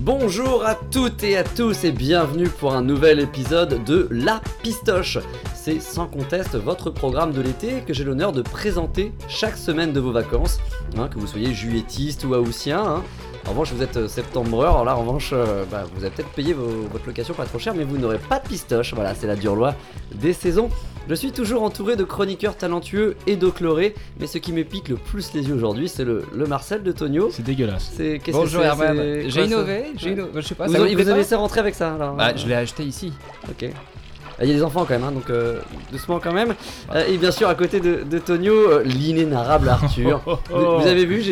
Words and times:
Bonjour 0.00 0.64
à 0.64 0.74
toutes 0.74 1.22
et 1.22 1.36
à 1.36 1.44
tous 1.44 1.84
et 1.84 1.92
bienvenue 1.92 2.48
pour 2.48 2.74
un 2.74 2.82
nouvel 2.82 3.20
épisode 3.20 3.84
de 3.84 4.08
La 4.10 4.40
Pistoche. 4.62 5.18
C'est 5.54 5.80
sans 5.80 6.06
conteste 6.06 6.56
votre 6.56 6.90
programme 6.90 7.32
de 7.32 7.42
l'été 7.42 7.82
que 7.86 7.94
j'ai 7.94 8.02
l'honneur 8.02 8.32
de 8.32 8.42
présenter 8.42 9.12
chaque 9.28 9.56
semaine 9.56 9.92
de 9.92 10.00
vos 10.00 10.12
vacances, 10.12 10.58
hein, 10.96 11.08
que 11.08 11.18
vous 11.18 11.26
soyez 11.26 11.54
juillettiste 11.54 12.24
ou 12.24 12.34
haussien. 12.34 12.80
hein. 12.80 13.04
En 13.46 13.50
revanche, 13.50 13.72
vous 13.72 13.82
êtes 13.82 13.96
euh, 13.96 14.08
septembreur, 14.08 14.72
alors 14.72 14.84
là, 14.84 14.96
en 14.96 15.00
revanche, 15.00 15.30
euh, 15.32 15.64
bah, 15.70 15.84
vous 15.94 16.04
avez 16.04 16.14
peut-être 16.14 16.28
payé 16.30 16.52
vos- 16.52 16.86
votre 16.92 17.06
location 17.06 17.32
pas 17.34 17.46
trop 17.46 17.58
cher, 17.58 17.74
mais 17.74 17.84
vous 17.84 17.96
n'aurez 17.96 18.18
pas 18.18 18.38
de 18.40 18.46
pistoche. 18.48 18.92
Voilà, 18.94 19.14
c'est 19.14 19.26
la 19.26 19.36
dure 19.36 19.54
loi 19.56 19.74
des 20.14 20.32
saisons. 20.34 20.68
Je 21.08 21.14
suis 21.14 21.32
toujours 21.32 21.62
entouré 21.62 21.96
de 21.96 22.04
chroniqueurs 22.04 22.54
talentueux 22.56 23.16
et 23.26 23.36
d'eau 23.36 23.50
chlorée, 23.50 23.94
mais 24.20 24.26
ce 24.26 24.36
qui 24.36 24.52
me 24.52 24.62
pique 24.64 24.90
le 24.90 24.96
plus 24.96 25.32
les 25.32 25.48
yeux 25.48 25.54
aujourd'hui, 25.54 25.88
c'est 25.88 26.04
le, 26.04 26.24
le 26.34 26.44
Marcel 26.46 26.82
de 26.82 26.92
Tonio. 26.92 27.30
C'est 27.32 27.42
dégueulasse. 27.42 27.90
C'est 27.96 28.18
qu'est-ce 28.22 28.36
Bonjour 28.36 28.62
Herman, 28.62 28.94
j'ai 29.28 29.44
innové, 29.46 29.92
j'ai 29.96 30.10
innové, 30.12 30.30
je 30.34 30.40
sais 30.42 30.54
pas, 30.54 30.66
Vous, 30.66 30.72
ça 30.74 30.78
vous, 30.80 30.84
vous 30.84 31.08
avez 31.08 31.14
laissé 31.20 31.34
rentrer 31.34 31.60
avec 31.60 31.74
ça 31.74 31.94
alors 31.94 32.14
Bah, 32.14 32.36
je 32.36 32.46
l'ai 32.46 32.54
acheté 32.54 32.82
ici. 32.82 33.14
Ok. 33.48 33.70
Ah, 34.40 34.44
Il 34.44 34.50
y 34.50 34.52
a 34.52 34.56
des 34.56 34.62
enfants 34.62 34.84
quand 34.84 34.94
même, 34.94 35.04
hein, 35.04 35.12
donc 35.12 35.30
euh, 35.30 35.60
doucement 35.90 36.20
quand 36.20 36.32
même. 36.32 36.54
Euh, 36.94 37.04
et 37.06 37.16
bien 37.18 37.30
sûr, 37.32 37.48
à 37.48 37.54
côté 37.54 37.80
de, 37.80 38.04
de 38.04 38.18
Tonio, 38.18 38.52
euh, 38.54 38.82
l'inénarrable 38.84 39.68
Arthur. 39.68 40.20
vous, 40.50 40.78
vous 40.80 40.86
avez 40.86 41.04
vu, 41.06 41.22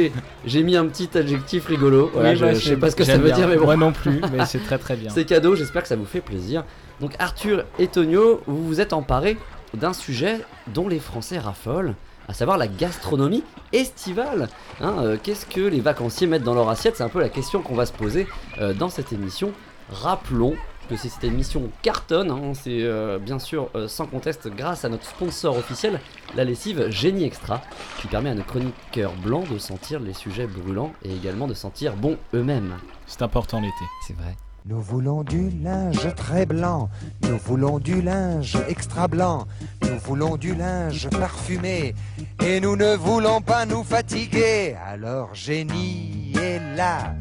j'ai 0.44 0.62
mis 0.62 0.76
un 0.76 0.86
petit 0.86 1.16
adjectif 1.16 1.66
rigolo. 1.66 2.10
Voilà, 2.12 2.30
Oui, 2.30 2.36
je, 2.36 2.44
bah, 2.44 2.54
je 2.54 2.60
sais 2.60 2.76
pas 2.76 2.90
ce 2.90 2.96
que 2.96 3.04
ça 3.04 3.16
veut 3.16 3.24
bien. 3.26 3.36
dire, 3.36 3.48
mais 3.48 3.56
bon. 3.56 3.64
Moi 3.66 3.76
non 3.76 3.92
plus, 3.92 4.20
mais 4.32 4.44
c'est 4.46 4.58
très 4.64 4.78
très 4.78 4.96
bien. 4.96 5.10
C'est 5.14 5.24
cadeau, 5.24 5.54
j'espère 5.54 5.82
que 5.82 5.88
ça 5.88 5.96
vous 5.96 6.04
fait 6.04 6.20
plaisir. 6.20 6.64
Donc 7.00 7.12
Arthur 7.18 7.64
et 7.78 7.86
Tonio, 7.86 8.40
vous 8.46 8.66
vous 8.66 8.80
êtes 8.80 8.92
emparés 8.92 9.36
d'un 9.74 9.92
sujet 9.92 10.40
dont 10.68 10.88
les 10.88 10.98
Français 11.00 11.38
raffolent, 11.38 11.94
à 12.28 12.32
savoir 12.32 12.56
la 12.58 12.66
gastronomie 12.66 13.44
estivale. 13.72 14.48
Hein, 14.80 14.94
euh, 15.00 15.16
Qu'est-ce 15.22 15.46
que 15.46 15.60
les 15.60 15.80
vacanciers 15.80 16.26
mettent 16.26 16.42
dans 16.42 16.54
leur 16.54 16.68
assiette? 16.68 16.96
C'est 16.96 17.04
un 17.04 17.08
peu 17.08 17.20
la 17.20 17.28
question 17.28 17.60
qu'on 17.62 17.74
va 17.74 17.86
se 17.86 17.92
poser 17.92 18.26
euh, 18.60 18.72
dans 18.74 18.88
cette 18.88 19.12
émission. 19.12 19.52
Rappelons 19.90 20.54
que 20.86 20.96
si 20.96 21.08
cette 21.08 21.24
émission 21.24 21.70
cartonne, 21.82 22.30
hein, 22.30 22.52
c'est 22.54 22.82
euh, 22.82 23.18
bien 23.18 23.38
sûr 23.38 23.68
euh, 23.74 23.88
sans 23.88 24.06
conteste 24.06 24.48
grâce 24.48 24.84
à 24.84 24.88
notre 24.88 25.04
sponsor 25.04 25.56
officiel, 25.56 26.00
la 26.34 26.44
lessive 26.44 26.88
Génie 26.90 27.24
Extra, 27.24 27.62
qui 28.00 28.06
permet 28.06 28.30
à 28.30 28.34
nos 28.34 28.42
chroniqueurs 28.42 29.14
blancs 29.14 29.48
de 29.52 29.58
sentir 29.58 30.00
les 30.00 30.12
sujets 30.12 30.46
brûlants 30.46 30.92
et 31.02 31.14
également 31.14 31.46
de 31.46 31.54
sentir 31.54 31.96
bon 31.96 32.16
eux-mêmes. 32.34 32.76
C'est 33.06 33.22
important 33.22 33.60
l'été. 33.60 33.74
C'est 34.06 34.16
vrai. 34.16 34.36
Nous 34.68 34.80
voulons 34.80 35.22
du 35.22 35.50
linge 35.50 36.12
très 36.16 36.44
blanc, 36.44 36.88
nous 37.22 37.38
voulons 37.38 37.78
du 37.78 38.02
linge 38.02 38.58
extra 38.66 39.06
blanc, 39.06 39.46
nous 39.82 39.98
voulons 40.00 40.36
du 40.36 40.56
linge 40.56 41.08
parfumé, 41.10 41.94
et 42.42 42.58
nous 42.58 42.74
ne 42.74 42.96
voulons 42.96 43.40
pas 43.40 43.64
nous 43.64 43.84
fatiguer. 43.84 44.74
Alors 44.84 45.32
génie 45.34 46.32
est 46.34 46.58
là, 46.76 47.14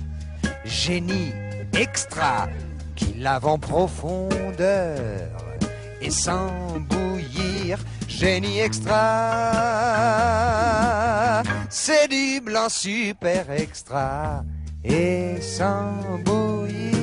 génie 0.66 1.34
extra, 1.74 2.48
qui 2.96 3.14
lave 3.16 3.46
en 3.46 3.58
profondeur 3.58 5.30
et 6.02 6.10
sans 6.10 6.80
bouillir. 6.80 7.80
Génie 8.08 8.60
extra, 8.60 8.94
c'est 11.70 12.08
du 12.08 12.40
blanc 12.42 12.70
super 12.70 13.52
extra 13.52 14.44
et 14.84 15.42
sans 15.42 16.20
bouillir. 16.24 16.95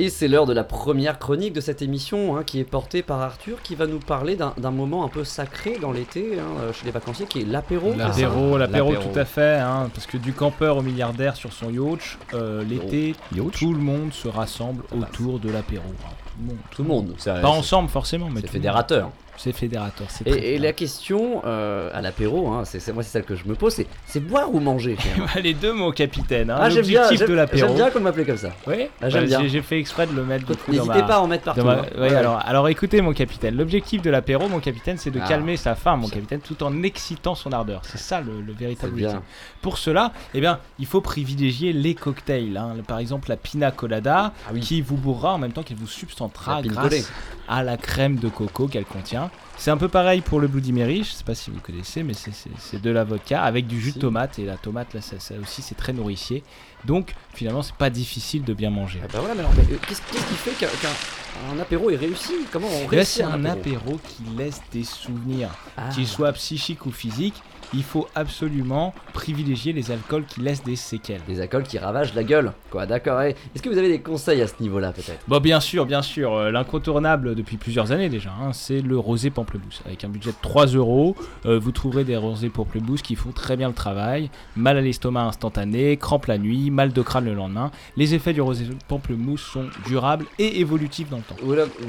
Et 0.00 0.10
c'est 0.10 0.28
l'heure 0.28 0.46
de 0.46 0.52
la 0.52 0.62
première 0.62 1.18
chronique 1.18 1.52
de 1.52 1.60
cette 1.60 1.82
émission 1.82 2.36
hein, 2.36 2.44
qui 2.44 2.60
est 2.60 2.64
portée 2.64 3.02
par 3.02 3.20
Arthur 3.20 3.60
qui 3.62 3.74
va 3.74 3.88
nous 3.88 3.98
parler 3.98 4.36
d'un 4.36 4.70
moment 4.70 5.04
un 5.04 5.08
peu 5.08 5.24
sacré 5.24 5.76
dans 5.80 5.90
l'été 5.90 6.38
hein, 6.38 6.44
euh, 6.60 6.72
chez 6.72 6.86
les 6.86 6.92
vacanciers 6.92 7.26
qui 7.26 7.40
est 7.40 7.44
l'apéro. 7.44 7.92
L'apéro, 7.96 8.56
l'apéro 8.56 8.94
tout 8.94 9.18
à 9.18 9.24
fait, 9.24 9.56
hein, 9.56 9.90
parce 9.92 10.06
que 10.06 10.16
du 10.16 10.32
campeur 10.32 10.76
au 10.76 10.82
milliardaire 10.82 11.34
sur 11.34 11.52
son 11.52 11.70
yacht, 11.70 12.16
euh, 12.32 12.62
l'été, 12.62 13.16
tout 13.52 13.74
le 13.74 13.80
monde 13.80 14.12
se 14.12 14.28
rassemble 14.28 14.84
autour 14.96 15.40
de 15.40 15.50
l'apéro. 15.50 15.82
Tout 16.30 16.42
le 16.42 16.46
monde. 16.46 16.58
Tout 16.70 16.82
le 16.82 16.88
monde. 16.88 17.14
Pas 17.42 17.48
ensemble 17.48 17.88
forcément, 17.88 18.28
mais 18.28 18.36
c'est 18.36 18.42
tout 18.42 18.46
le 18.46 18.52
fédérateur. 18.52 19.04
monde. 19.06 19.12
C'est 19.38 19.52
fédérateur. 19.52 20.06
très 20.08 20.30
Et, 20.30 20.58
la 20.58 20.72
question 20.72 21.42
euh, 21.46 21.90
à 21.94 22.02
l'apéro, 22.02 22.48
hein, 22.52 22.64
c'est 22.64 22.92
moi 22.92 23.02
c'est 23.02 23.10
celle 23.10 23.22
que 23.24 23.36
je 23.36 23.44
me 23.46 23.54
pose, 23.54 23.72
c'est 23.72 23.86
c'est 24.06 24.20
boire 24.20 24.52
ou 24.54 24.60
manger 24.60 24.96
Bah, 25.18 25.40
les 25.40 25.54
deux, 25.54 25.72
mon 25.72 25.90
capitaine. 25.92 26.50
Hein, 26.50 26.58
Ah 26.60 26.70
j'aime 26.70 26.84
bien, 26.84 27.00
L'objectif 27.02 27.18
j'aime 27.20 27.28
de 27.28 27.34
l'apéro. 27.34 27.66
j'aime 27.68 27.76
bien 27.76 27.90
qu'on 27.90 28.00
m'appelle 28.00 28.26
comme 28.26 28.36
ça. 28.36 28.50
Oui, 28.66 28.88
Ah, 29.00 29.08
j'aime 29.08 29.22
bah, 29.22 29.38
bien. 29.38 29.48
j'ai- 29.48 29.62
fait 29.62 29.78
exprès 29.78 30.06
de 30.06 30.12
le 30.12 30.24
mettre 30.24 30.44
N'hésitez 30.68 30.86
ma- 30.86 31.02
pas 31.02 31.14
à 31.16 31.20
en 31.20 31.26
mettre 31.26 31.44
partout. 31.44 31.62
Ma- 31.64 31.72
hein. 31.74 31.86
oui, 31.94 32.00
Ouais. 32.02 32.14
alors, 32.14 32.40
alors 32.44 32.68
écoutez 32.68 33.00
mon 33.00 33.12
capitaine, 33.12 33.56
l'objectif 33.56 34.02
de 34.02 34.10
l'apéro, 34.10 34.48
mon 34.48 34.60
capitaine, 34.60 34.98
c'est 34.98 35.10
de 35.10 35.20
Ah. 35.22 35.28
calmer 35.28 35.56
sa 35.56 35.74
faim, 35.74 35.96
mon 35.96 36.08
capitaine, 36.08 36.40
tout 36.40 36.62
en 36.62 36.82
excitant 36.82 37.34
son 37.34 37.52
ardeur. 37.52 37.80
C'est 37.84 37.98
ça 37.98 38.20
le, 38.20 38.52
véritable 38.52 38.92
objectif. 38.92 39.18
Pour 39.62 39.78
cela, 39.78 40.12
eh 40.34 40.40
bien, 40.40 40.58
il 40.78 40.86
faut 40.86 41.00
privilégier 41.00 41.72
les 41.72 41.94
cocktails. 41.94 42.56
hein. 42.56 42.74
Par 42.86 42.98
exemple, 42.98 43.28
la 43.28 43.36
pina 43.36 43.70
colada, 43.70 44.32
Ah 44.46 44.50
oui. 44.52 44.60
qui 44.60 44.80
vous 44.80 44.96
bourrera 44.96 45.34
en 45.34 45.38
même 45.38 45.52
temps 45.52 45.62
qu'elle 45.62 45.76
vous 45.76 45.86
substantera 45.86 46.62
grâce 46.62 47.12
à 47.48 47.62
la 47.62 47.76
crème 47.76 48.16
de 48.16 48.28
coco 48.28 48.66
qu'elle 48.68 48.84
contient. 48.84 49.27
C'est 49.58 49.72
un 49.72 49.76
peu 49.76 49.88
pareil 49.88 50.20
pour 50.20 50.38
le 50.40 50.46
Bloody 50.46 50.72
Mary, 50.72 51.02
je 51.02 51.10
sais 51.10 51.24
pas 51.24 51.34
si 51.34 51.50
vous 51.50 51.58
connaissez, 51.60 52.04
mais 52.04 52.14
c'est- 52.14 52.80
de 52.80 52.90
la 52.90 53.02
vodka 53.02 53.42
avec 53.42 53.66
du 53.66 53.80
jus 53.80 53.90
de 53.92 53.98
tomate. 53.98 54.38
Et 54.38 54.44
la 54.44 54.56
tomate, 54.56 54.94
là, 54.94 55.00
ça, 55.00 55.18
ça 55.18 55.34
aussi, 55.42 55.62
c'est 55.62 55.74
très 55.74 55.92
nourricier. 55.92 56.44
Donc, 56.84 57.12
finalement, 57.34 57.62
c'est 57.62 57.74
pas 57.74 57.90
difficile 57.90 58.44
de 58.44 58.54
bien 58.54 58.70
manger. 58.70 59.00
Ah 59.02 59.08
bah 59.12 59.18
voilà, 59.18 59.34
mais 59.34 59.40
alors, 59.40 59.52
mais, 59.56 59.64
euh, 59.74 59.78
qu'est-ce 59.88 60.00
qui 60.02 60.34
fait 60.36 60.52
qu'un 60.52 60.68
qu'un- 60.68 61.52
un 61.56 61.58
apéro 61.58 61.90
est 61.90 61.96
réussi? 61.96 62.34
Comment 62.52 62.68
on 62.68 62.78
Eh 62.78 62.82
ben, 62.84 62.88
réussit 62.90 63.16
c'est 63.16 63.22
un 63.24 63.44
apéro? 63.44 63.98
qui 64.04 64.22
laisse 64.36 64.60
des 64.72 64.84
souvenirs. 64.84 65.50
Ah. 65.76 65.88
qu'ils 65.92 66.06
soient 66.06 66.32
psychiques 66.32 66.86
ou 66.86 66.92
physiques, 66.92 67.42
il 67.74 67.82
faut 67.82 68.06
absolument 68.14 68.94
privilégier 69.12 69.72
les 69.72 69.90
alcools 69.90 70.24
qui 70.24 70.40
laissent 70.40 70.64
des 70.64 70.76
séquelles. 70.76 71.20
Des 71.26 71.40
alcools 71.40 71.64
qui 71.64 71.78
ravagent 71.78 72.14
la 72.14 72.24
gueule, 72.24 72.52
quoi, 72.70 72.86
d'accord. 72.86 73.20
et 73.22 73.30
Est-ce 73.54 73.62
que 73.62 73.68
vous 73.68 73.78
avez 73.78 73.88
des 73.88 74.00
conseils 74.00 74.40
à 74.42 74.46
ce 74.46 74.54
niveau-là, 74.60 74.92
peut-être? 74.92 75.20
Bon, 75.28 75.40
bien 75.40 75.60
sûr, 75.60 75.86
bien 75.86 76.02
sûr, 76.02 76.34
euh, 76.34 76.50
l'incontournable 76.50 77.34
depuis 77.34 77.56
plusieurs 77.56 77.92
années 77.92 78.08
déjà, 78.08 78.30
hein, 78.30 78.52
c'est 78.52 78.80
le 78.80 78.98
rosé 78.98 79.30
pamplemousse. 79.30 79.82
Avec 79.86 80.04
un 80.04 80.08
budget 80.08 80.30
de 80.30 80.36
3 80.40 80.66
euros, 80.66 81.16
euh, 81.46 81.58
vous 81.58 81.72
trouverez 81.72 82.04
des 82.04 82.16
rosés 82.16 82.48
pamplemousse 82.48 83.02
qui 83.02 83.14
font 83.14 83.32
très 83.32 83.56
bien 83.56 83.68
le 83.68 83.74
travail. 83.74 84.30
Mal 84.56 84.76
à 84.78 84.80
l'estomac 84.80 85.24
instantané, 85.24 85.96
crampes 85.96 86.26
la 86.26 86.38
nuit, 86.38 86.70
mal 86.70 86.92
de 86.92 87.02
crâne 87.02 87.24
le 87.24 87.34
lendemain. 87.34 87.70
Les 87.96 88.14
effets 88.14 88.32
du 88.32 88.40
rosé 88.40 88.66
pamplemousse 88.88 89.42
sont 89.42 89.66
durables 89.86 90.26
et 90.38 90.60
évolutifs 90.60 91.10
dans 91.10 91.18
le 91.18 91.22
temps. 91.22 91.36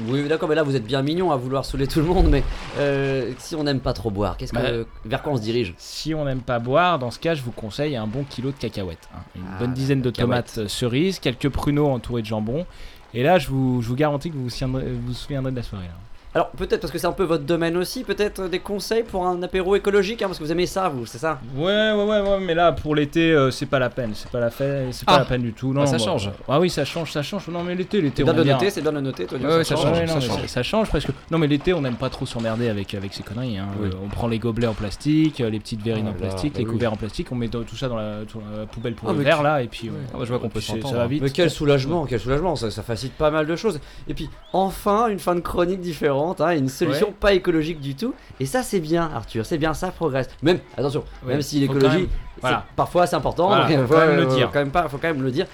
Oui, 0.08 0.28
d'accord, 0.28 0.48
mais 0.48 0.54
là 0.54 0.62
vous 0.62 0.76
êtes 0.76 0.86
bien 0.86 1.02
mignon 1.02 1.32
à 1.32 1.36
vouloir 1.36 1.64
saouler 1.64 1.86
tout 1.86 2.00
le 2.00 2.06
monde, 2.06 2.28
mais 2.30 2.42
euh, 2.78 3.32
si 3.38 3.54
on 3.54 3.64
n'aime 3.64 3.80
pas 3.80 3.92
trop 3.92 4.10
boire, 4.10 4.36
qu'est-ce 4.36 4.52
que, 4.52 4.86
vers 5.04 5.22
quoi 5.22 5.32
on 5.32 5.36
se 5.36 5.42
dirige? 5.42 5.69
Si 5.78 6.14
on 6.14 6.24
n'aime 6.24 6.40
pas 6.40 6.58
boire, 6.58 6.98
dans 6.98 7.10
ce 7.10 7.18
cas, 7.18 7.34
je 7.34 7.42
vous 7.42 7.52
conseille 7.52 7.96
un 7.96 8.06
bon 8.06 8.24
kilo 8.24 8.50
de 8.50 8.56
cacahuètes. 8.56 9.08
hein. 9.14 9.20
Une 9.36 9.42
Ah, 9.54 9.58
bonne 9.58 9.72
dizaine 9.74 10.02
de 10.02 10.10
tomates 10.10 10.58
euh, 10.58 10.68
cerises, 10.68 11.18
quelques 11.18 11.48
pruneaux 11.48 11.88
entourés 11.88 12.22
de 12.22 12.26
jambon. 12.26 12.66
Et 13.14 13.22
là, 13.22 13.38
je 13.38 13.48
vous, 13.48 13.82
je 13.82 13.88
vous 13.88 13.96
garantis 13.96 14.30
que 14.30 14.36
vous 14.36 14.44
vous 14.44 14.50
souviendrez, 14.50 14.84
vous 14.92 15.06
vous 15.08 15.14
souviendrez 15.14 15.50
de 15.52 15.56
la 15.56 15.62
soirée. 15.62 15.86
là. 15.86 15.94
Alors 16.32 16.50
peut-être 16.50 16.80
parce 16.80 16.92
que 16.92 16.98
c'est 16.98 17.08
un 17.08 17.12
peu 17.12 17.24
votre 17.24 17.42
domaine 17.42 17.76
aussi, 17.76 18.04
peut-être 18.04 18.46
des 18.48 18.60
conseils 18.60 19.02
pour 19.02 19.26
un 19.26 19.42
apéro 19.42 19.74
écologique, 19.74 20.22
hein, 20.22 20.26
parce 20.28 20.38
que 20.38 20.44
vous 20.44 20.52
aimez 20.52 20.66
ça, 20.66 20.88
vous, 20.88 21.04
c'est 21.04 21.18
ça? 21.18 21.40
Ouais, 21.56 21.64
ouais, 21.92 22.04
ouais, 22.04 22.20
ouais, 22.20 22.38
mais 22.40 22.54
là, 22.54 22.70
pour 22.70 22.94
l'été, 22.94 23.32
euh, 23.32 23.50
c'est 23.50 23.66
pas 23.66 23.80
la 23.80 23.90
peine. 23.90 24.12
C'est 24.14 24.30
pas 24.30 24.38
la, 24.38 24.50
fait, 24.50 24.86
c'est 24.92 25.04
pas 25.04 25.14
Ah. 25.14 25.18
la 25.18 25.24
peine 25.24 25.42
du 25.42 25.52
tout. 25.52 25.72
Non, 25.72 25.82
Ah, 25.82 25.86
ça 25.86 25.96
bah, 25.98 26.04
change. 26.04 26.30
Ah 26.48 26.60
oui, 26.60 26.70
ça 26.70 26.84
change, 26.84 27.10
ça 27.10 27.22
change. 27.22 27.48
Non, 27.48 27.64
mais 27.64 27.74
l'été, 27.74 28.00
l'été, 28.00 28.18
C'est 28.18 28.24
bien 28.24 28.32
on 28.32 28.44
de 28.44 28.44
noter, 28.44 28.70
c'est 28.70 28.80
bien 28.80 28.92
de 28.92 29.00
noter, 29.00 29.26
Tonio, 29.26 29.48
Ouais, 29.48 29.56
ouais, 29.56 29.64
ça 29.64 29.74
change, 29.74 29.98
ouais, 29.98 30.06
non, 30.06 30.06
ça 30.06 30.14
mais 30.20 30.26
change. 30.26 30.40
ça- 30.42 30.48
ça 30.48 30.62
change 30.62 30.90
parce 30.92 31.04
que 31.04 31.12
non 31.32 31.38
mais 31.38 31.46
l'été 31.48 31.72
on 31.74 31.80
n'aime 31.80 31.94
pas 31.96 32.10
trop 32.10 32.26
s'emmerder 32.26 32.68
avec 32.68 32.94
avec 32.94 33.12
ces 33.12 33.22
conneries 33.22 33.58
hein. 33.58 33.66
Oui. 33.80 33.88
Euh, 33.88 33.96
on 34.04 34.08
prend 34.08 34.28
les 34.28 34.38
gobelets 34.38 34.66
en 34.66 34.74
plastique 34.74 35.40
euh, 35.40 35.50
les 35.50 35.58
petites 35.58 35.82
verrines 35.82 36.06
Ah 36.06 36.10
en 36.10 36.12
là, 36.12 36.18
plastique 36.28 36.52
bah 36.54 36.58
les 36.60 36.64
oui. 36.66 36.70
couverts 36.72 36.92
en 36.92 36.96
plastique 36.96 37.28
on 37.32 37.34
met 37.34 37.48
tout 37.48 37.64
ça 37.76 37.88
dans 37.88 37.96
la, 37.96 38.18
dans 38.24 38.58
la 38.60 38.66
poubelle 38.66 38.94
pour 38.94 39.08
Ah, 39.08 39.12
le 39.12 39.18
mais 39.18 39.24
verre 39.24 39.42
là 39.42 39.62
et 39.62 39.66
puis 39.68 39.88
euh, 39.88 39.92
Ah, 40.12 40.18
bah, 40.18 40.24
je 40.24 40.28
vois 40.30 40.38
qu'on 40.38 40.48
peut 40.48 40.60
s'entendre, 40.60 40.88
ça 40.90 40.96
va 40.96 41.04
hein. 41.04 41.06
vite 41.08 41.22
Mais 41.22 41.30
quel 41.30 41.50
soulagement, 41.50 42.06
quel 42.06 42.20
soulagement, 42.20 42.56
ça, 42.56 42.70
ça 42.70 42.82
facilite 42.82 43.14
pas 43.16 43.30
mal 43.30 43.46
de 43.46 43.56
choses. 43.56 43.80
Et 44.08 44.14
puis 44.14 44.28
enfin, 44.52 45.08
une 45.08 45.18
fin 45.18 45.34
de 45.34 45.40
chronique 45.40 45.80
différente, 45.80 46.19
hein, 46.40 46.50
une 46.56 46.68
solution 46.68 47.08
Ouais. 47.08 47.14
pas 47.18 47.32
écologique 47.32 47.80
du 47.80 47.94
tout. 47.94 48.14
Et 48.38 48.46
ça 48.46 48.62
c'est 48.62 48.80
bien, 48.80 49.10
Arthur, 49.14 49.44
c'est 49.46 49.58
bien, 49.58 49.74
ça 49.74 49.88
progresse. 49.90 50.28
Même, 50.42 50.58
attention, 50.76 51.04
Ouais, 51.24 51.32
même 51.32 51.42
si 51.42 51.58
l'écologie, 51.60 52.08
voilà. 52.40 52.64
parfois 52.76 53.06
c'est 53.06 53.16
important, 53.16 53.48
Voilà, 53.48 53.68
donc, 53.68 53.86
faut 53.86 53.94
quand 53.94 54.06
même 54.06 54.16
le 54.16 54.28
faut 54.28 54.34
dire. 54.36 54.50
quand 54.52 54.58
même 54.60 54.70
pas, 54.70 54.88
faut 54.88 54.98
quand 54.98 55.08
même 55.08 55.22
le 55.22 55.30
dire. 55.30 55.46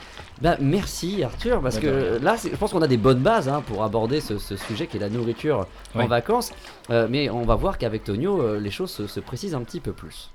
Bah, 0.42 0.56
merci 0.60 1.22
Arthur, 1.22 1.60
parce 1.62 1.76
Bah, 1.76 1.80
que 1.82 2.18
là, 2.22 2.36
c'est- 2.36 2.50
je 2.50 2.56
pense 2.56 2.72
qu'on 2.72 2.82
a 2.82 2.86
des 2.86 2.98
bonnes 2.98 3.20
bases 3.20 3.48
hein, 3.48 3.62
pour 3.66 3.82
aborder 3.82 4.20
ce, 4.20 4.36
ce 4.38 4.56
sujet 4.56 4.86
qui 4.86 4.98
est 4.98 5.00
la 5.00 5.08
nourriture 5.08 5.66
en 5.94 6.06
vacances. 6.06 6.52
Euh, 6.90 7.06
mais 7.10 7.30
on 7.30 7.42
va 7.42 7.54
voir 7.54 7.78
qu'avec 7.78 8.04
Tonio, 8.04 8.40
euh, 8.42 8.60
les 8.60 8.70
choses 8.70 8.90
se, 8.90 9.06
se 9.06 9.20
précisent 9.20 9.54
un 9.54 9.62
petit 9.62 9.80
peu 9.80 9.92
plus. 9.92 10.30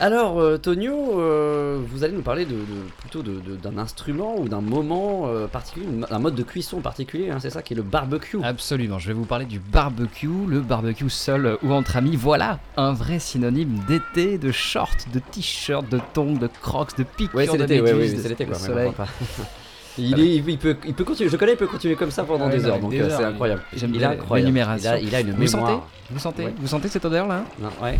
Alors, 0.00 0.38
euh, 0.40 0.58
Tonio, 0.58 1.18
euh, 1.20 1.80
vous 1.90 2.04
allez 2.04 2.12
nous 2.12 2.22
parler 2.22 2.44
de, 2.44 2.52
de- 2.52 2.60
plutôt 3.00 3.20
d'un 3.22 3.78
instrument 3.78 4.36
ou 4.38 4.48
d'un 4.48 4.60
moment 4.60 5.24
euh, 5.26 5.48
particulier, 5.48 5.86
un 6.08 6.18
mode 6.20 6.36
de 6.36 6.44
cuisson 6.44 6.80
particulier, 6.80 7.30
hein, 7.30 7.38
c'est 7.40 7.50
ça 7.50 7.62
qui 7.62 7.72
est 7.72 7.76
le 7.76 7.82
barbecue. 7.82 8.38
Absolument, 8.44 9.00
je 9.00 9.08
vais 9.08 9.12
vous 9.12 9.24
parler 9.24 9.44
du 9.44 9.58
barbecue, 9.58 10.28
le 10.46 10.60
barbecue 10.60 11.10
seul 11.10 11.58
ou 11.64 11.72
entre 11.72 11.96
amis. 11.96 12.14
Voilà 12.14 12.60
un 12.76 12.92
vrai 12.92 13.18
synonyme 13.18 13.80
d'été, 13.88 14.38
de 14.38 14.52
shorts, 14.52 14.94
de 15.12 15.18
t-shirts, 15.18 15.88
de 15.90 15.98
tongs, 16.14 16.38
de 16.38 16.46
crocs, 16.62 16.96
de 16.96 17.02
piqûres 17.02 17.34
Ouais, 17.34 17.46
de 17.48 17.52
l'été, 17.54 17.80
ouais, 17.80 17.92
ouais, 17.92 18.08
c'est 18.08 18.28
l'été 18.28 18.46
quoi. 18.46 18.54
soleil. 18.54 18.92
pas- 18.92 19.08
Il, 20.00 20.20
est- 20.20 20.36
il, 20.36 20.58
peut, 20.58 20.76
il 20.86 20.94
peut 20.94 21.02
continuer, 21.02 21.28
je 21.28 21.36
connais, 21.36 21.54
il 21.54 21.58
peut 21.58 21.66
continuer 21.66 21.96
comme 21.96 22.12
ça 22.12 22.22
pendant 22.22 22.46
Ouais, 22.46 22.56
des 22.56 22.62
non, 22.62 22.68
heures, 22.68 22.78
donc 22.78 22.94
euh, 22.94 23.10
c'est 23.10 23.24
incroyable. 23.24 23.62
J'aime 23.74 23.90
Il 23.90 23.96
est 23.96 23.98
bien 23.98 24.10
incroyable. 24.12 24.46
l'énumération. 24.46 24.90
Il 24.92 24.94
a, 24.94 25.00
il 25.00 25.12
a 25.16 25.20
une 25.22 25.32
Vous 25.32 25.38
mémoire. 25.42 25.68
sentez? 25.70 25.82
Vous 26.12 26.18
sentez? 26.20 26.44
Ouais. 26.44 26.54
Vous 26.56 26.68
sentez 26.68 26.86
cette 26.86 27.04
odeur-là? 27.04 27.42
Non, 27.60 27.68
ouais. 27.82 27.98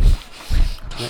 Ouais. 0.97 1.05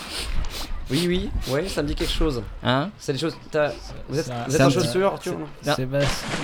Oui, 0.91 1.05
oui, 1.07 1.29
ouais, 1.53 1.67
ça 1.67 1.83
me 1.83 1.87
dit 1.87 1.93
quelque 1.95 2.11
chose. 2.11 2.41
Hein 2.63 2.89
C'est 2.97 3.13
des 3.13 3.19
choses. 3.19 3.35
t'as- 3.51 3.71
Vous 4.09 4.17
êtes, 4.17 4.25
Ça- 4.25 4.33
vous 4.47 4.51
êtes 4.55 4.57
ça 4.57 4.63
en 4.65 4.69
me 4.69 4.73
dit- 4.73 4.79
chaussures, 4.79 5.07
Arthur 5.13 5.37
non. 5.37 5.45
C'est 5.75 5.85
bas- 5.85 5.99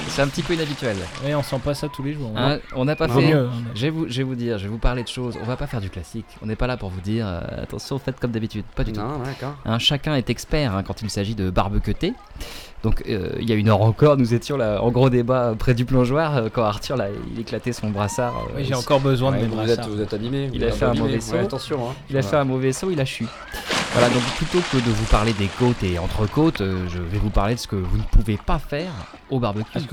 C'est 0.07 0.21
un 0.21 0.27
petit 0.27 0.44
peu 0.44 0.53
inhabituel. 0.53 0.95
Ouais, 1.24 1.33
on 1.33 1.42
sent 1.42 1.59
pas 1.63 1.74
ça 1.74 1.88
tous 1.89 2.03
les 2.03 2.13
jours. 2.13 2.31
Hein, 2.36 2.59
on 2.75 2.86
n'a 2.86 2.95
pas 2.95 3.07
Vaut 3.07 3.19
fait. 3.19 3.27
mieux. 3.27 3.47
hein. 3.47 3.63
Je 3.74 3.81
vais, 3.81 3.89
vous, 3.89 4.06
je 4.07 4.18
vais 4.18 4.24
vous 4.24 4.36
dire, 4.36 4.57
je 4.59 4.63
vais 4.65 4.69
vous 4.69 4.77
parler 4.77 5.01
de 5.03 5.07
choses. 5.07 5.36
On 5.42 5.45
va 5.45 5.57
pas 5.57 5.65
faire 5.68 5.81
du 5.81 5.89
classique. 5.89 6.27
On 6.44 6.45
n'est 6.45 6.56
pas 6.56 6.68
là 6.68 6.77
pour 6.77 6.89
vous 6.89 7.01
dire 7.01 7.25
euh, 7.27 7.42
attention, 7.63 7.97
faites 7.97 8.19
comme 8.19 8.31
d'habitude. 8.31 8.65
Pas 8.75 8.83
du 8.83 8.92
tout. 8.94 9.00
Non, 9.01 9.18
d'accord. 9.19 9.56
Hein, 9.65 9.80
chacun 9.80 10.13
est 10.15 10.30
expert 10.30 10.75
hein, 10.75 10.83
quand 10.83 11.01
il 11.01 11.09
s'agit 11.09 11.33
de 11.36 11.50
barbecueter. 11.50 12.13
Donc 12.86 13.02
euh, 13.10 13.30
il 13.40 13.50
y 13.50 13.52
a 13.52 13.56
une 13.56 13.68
heure 13.70 13.82
encore, 13.82 14.16
nous 14.16 14.34
étions 14.36 14.58
là 14.58 14.80
en 14.82 14.92
gros 14.92 15.10
débat 15.10 15.56
près 15.58 15.74
du 15.74 15.86
plongeoir 15.86 16.38
euh, 16.38 16.50
quand 16.54 16.64
Arthur 16.64 16.96
là, 16.98 17.08
il 17.34 17.40
éclatait 17.40 17.74
son 17.74 17.90
brassard. 17.90 18.36
euh, 18.50 18.54
Oui, 18.58 18.64
j'ai 18.66 18.76
encore 18.76 19.00
besoin 19.00 19.32
Ouais, 19.32 19.40
de 19.40 19.44
mes 19.46 19.48
vous, 19.50 19.60
êtes, 19.62 19.78
brassards. 19.78 19.90
vous 19.90 20.02
êtes 20.02 20.14
abîmé. 20.14 20.50
Il 20.54 20.64
a 20.64 20.68
êtes 20.68 20.76
fait 20.76 20.86
un 20.86 20.94
mauvais 20.94 21.14
Ouais, 21.16 21.20
saut. 21.20 21.36
attention. 21.38 21.90
Hein. 21.90 21.94
Il 22.12 22.16
a 22.18 22.22
fait 22.22 22.36
un 22.36 22.44
mauvais 22.44 22.72
saut, 22.74 22.92
il 22.92 23.00
a 23.02 23.06
chu. 23.06 23.26
Voilà, 23.94 24.10
donc 24.10 24.22
plutôt 24.38 24.60
que 24.72 24.78
de 24.78 24.92
vous 24.92 25.06
parler 25.06 25.34
des 25.34 25.48
côtes 25.58 25.82
et 25.84 25.98
entre 26.00 26.28
côtes, 26.30 26.62
euh, 26.62 26.86
je 26.90 27.00
vais 27.00 27.18
vous 27.18 27.30
parler 27.32 27.56
de 27.56 27.60
ce 27.60 27.68
que 27.68 27.76
vous 27.78 27.98
ne 27.98 28.04
pouvez 28.04 28.38
pas 28.38 28.60
faire 28.60 28.92
au 29.31 29.40
barbecue. 29.40 29.66
Ah, 29.74 29.80
Ce 29.80 29.88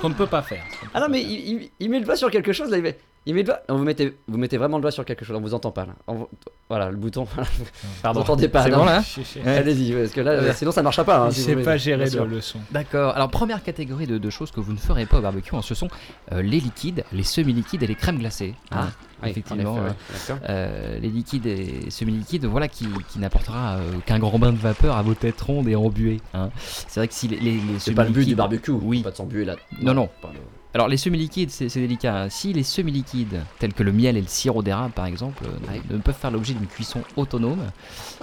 qu'on 0.00 0.08
ne, 0.08 0.14
peut 0.14 0.26
pas 0.26 0.42
faire. 0.42 0.62
Ah 0.94 1.00
non, 1.00 1.06
mais 1.10 1.20
il, 1.20 1.30
il- 1.62 1.70
il 1.80 1.90
met 1.90 1.98
le 1.98 2.04
doigt 2.06 2.16
sur 2.16 2.30
quelque 2.30 2.52
chose 2.52 2.70
là. 2.70 2.78
Il 2.78 2.82
met, 2.82 2.96
il 3.26 3.34
met 3.34 3.40
le 3.42 3.46
doigt. 3.46 3.60
Vous 3.68 3.84
mettez, 3.84 4.16
vous 4.26 4.38
mettez 4.38 4.56
vraiment 4.56 4.78
le 4.78 4.82
doigt 4.82 4.90
sur 4.90 5.04
quelque 5.04 5.24
chose. 5.24 5.36
On 5.36 5.40
vous 5.40 5.54
entend 5.54 5.70
pas 5.70 5.84
là. 5.86 5.92
On- 6.06 6.28
voilà, 6.68 6.90
le 6.90 6.96
bouton. 6.96 7.26
Pardon. 8.02 8.20
Vous 8.20 8.24
entendez 8.24 8.48
pas. 8.48 8.64
C'est 8.64 8.70
non. 8.70 8.78
bon 8.78 8.84
là. 8.84 9.02
Allez-y, 9.46 9.92
parce 9.92 10.10
que 10.12 10.20
là, 10.20 10.38
Ouais. 10.42 10.52
sinon 10.54 10.70
ça 10.70 10.82
marchera 10.82 11.04
pas. 11.04 11.18
hein, 11.18 11.28
Il 11.30 11.34
si 11.34 11.54
pas 11.56 11.76
gérer 11.76 12.08
le, 12.10 12.26
le 12.26 12.40
son. 12.40 12.58
D'accord. 12.70 13.14
Alors 13.14 13.30
première 13.30 13.62
catégorie 13.62 14.06
de, 14.06 14.18
de 14.18 14.30
choses 14.30 14.50
que 14.50 14.60
vous 14.60 14.72
ne 14.72 14.78
ferez 14.78 15.06
pas 15.06 15.18
au 15.18 15.22
barbecue, 15.22 15.54
hein, 15.56 15.62
ce 15.62 15.74
sont 15.74 15.88
euh, 16.32 16.42
les 16.42 16.60
liquides, 16.60 17.04
les 17.12 17.22
semi-liquides 17.22 17.82
et 17.82 17.86
les 17.86 17.94
crèmes 17.94 18.18
glacées. 18.18 18.54
Ah, 18.70 18.88
Hein, 19.20 19.24
Oui, 19.24 19.30
effectivement. 19.30 19.76
effet, 19.78 20.32
euh, 20.32 20.34
ouais. 20.34 20.40
Euh, 20.48 20.98
les 21.00 21.08
liquides 21.08 21.46
et 21.46 21.90
semi-liquides, 21.90 22.44
voilà, 22.44 22.68
qui, 22.68 22.86
qui 23.08 23.18
n'apportera 23.18 23.76
euh, 23.78 23.80
qu'un 24.06 24.20
grand 24.20 24.38
bain 24.38 24.52
de 24.52 24.58
vapeur 24.58 24.96
à 24.96 25.02
vos 25.02 25.14
têtes 25.14 25.40
rondes 25.40 25.66
et 25.68 25.74
embuées. 25.74 26.20
Hein. 26.34 26.50
C'est 26.58 27.00
vrai 27.00 27.08
que 27.08 27.14
si 27.14 27.26
les, 27.26 27.38
les, 27.40 27.52
les 27.54 27.78
C'est 27.80 27.94
pas 27.94 28.04
le 28.04 28.10
but 28.10 28.24
du 28.26 28.36
barbecue. 28.36 28.70
Oui. 28.70 29.02
Pas 29.02 29.10
de 29.10 29.16
s'embuer 29.16 29.44
là. 29.44 29.56
Non, 29.82 29.92
non. 29.94 30.08
pas 30.22 30.30
le- 30.32 30.38
Alors 30.74 30.86
les 30.86 30.98
semi-liquides, 30.98 31.50
c'est 31.50 31.74
délicat. 31.76 32.14
hein. 32.24 32.28
Si 32.28 32.52
les 32.52 32.62
semi-liquides, 32.62 33.40
tels 33.58 33.72
que 33.72 33.82
le 33.82 33.90
miel 33.90 34.18
et 34.18 34.20
le 34.20 34.26
sirop 34.26 34.62
d'érable 34.62 34.92
par 34.92 35.06
exemple, 35.06 35.42
euh, 35.46 35.72
Ouais. 35.72 35.80
ne 35.90 35.96
peuvent 35.98 36.14
faire 36.14 36.30
l'objet 36.30 36.52
d'une 36.52 36.66
cuisson 36.66 37.00
autonome, 37.16 37.62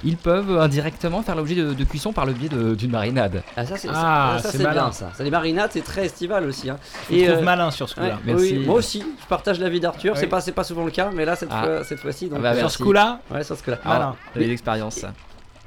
ils 0.03 0.15
peuvent 0.15 0.51
euh, 0.51 0.61
indirectement 0.61 1.23
faire 1.23 1.35
l'objet 1.35 1.55
de, 1.55 1.73
de 1.73 1.83
cuisson 1.83 2.13
par 2.13 2.25
le 2.27 2.33
biais 2.33 2.49
d'une 2.49 2.91
marinade. 2.91 3.41
Ah, 3.57 3.65
ça 3.65 3.77
c'est 3.77 3.87
Ah, 3.91 4.37
ça, 4.39 4.51
c'est 4.51 4.57
c'est 4.59 4.63
malin. 4.63 4.83
bien 4.83 4.91
ça. 4.91 5.11
Ça, 5.15 5.23
les 5.23 5.31
marinades, 5.31 5.71
c'est 5.73 5.83
très 5.83 6.05
estival 6.05 6.45
aussi. 6.45 6.69
Hein. 6.69 6.77
Je 7.09 7.15
vous 7.15 7.23
trouve 7.25 7.37
euh, 7.39 7.41
malin 7.43 7.71
sur 7.71 7.89
ce 7.89 7.95
coup-là. 7.95 8.19
Oui, 8.27 8.59
moi 8.65 8.75
aussi, 8.75 9.03
je 9.21 9.25
partage 9.27 9.59
l'avis 9.59 9.79
d'Arthur. 9.79 10.13
Oui. 10.13 10.19
C'est 10.19 10.27
pas, 10.27 10.39
c'est 10.39 10.51
pas 10.51 10.63
souvent 10.63 10.85
le 10.85 10.91
cas, 10.91 11.09
mais 11.13 11.25
là 11.25 11.35
cette 11.35 11.49
Ah. 11.51 11.63
fois, 11.63 11.83
cette 11.83 11.99
fois-ci, 11.99 12.27
donc. 12.29 12.37
Ah 12.39 12.53
bah, 12.53 12.59
Sur 12.59 12.69
ce 12.69 12.77
coup-là, 12.77 13.21
ouais, 13.31 13.43
sur 13.43 13.57
ce 13.57 13.63
que 13.63 13.71
là. 13.71 13.79
Malin. 13.83 14.15
L'expérience 14.35 14.95
ça. 14.97 15.13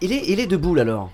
Il 0.00 0.12
est, 0.12 0.28
il 0.28 0.38
est 0.38 0.46
de 0.46 0.56
boule 0.56 0.78
alors. 0.78 1.10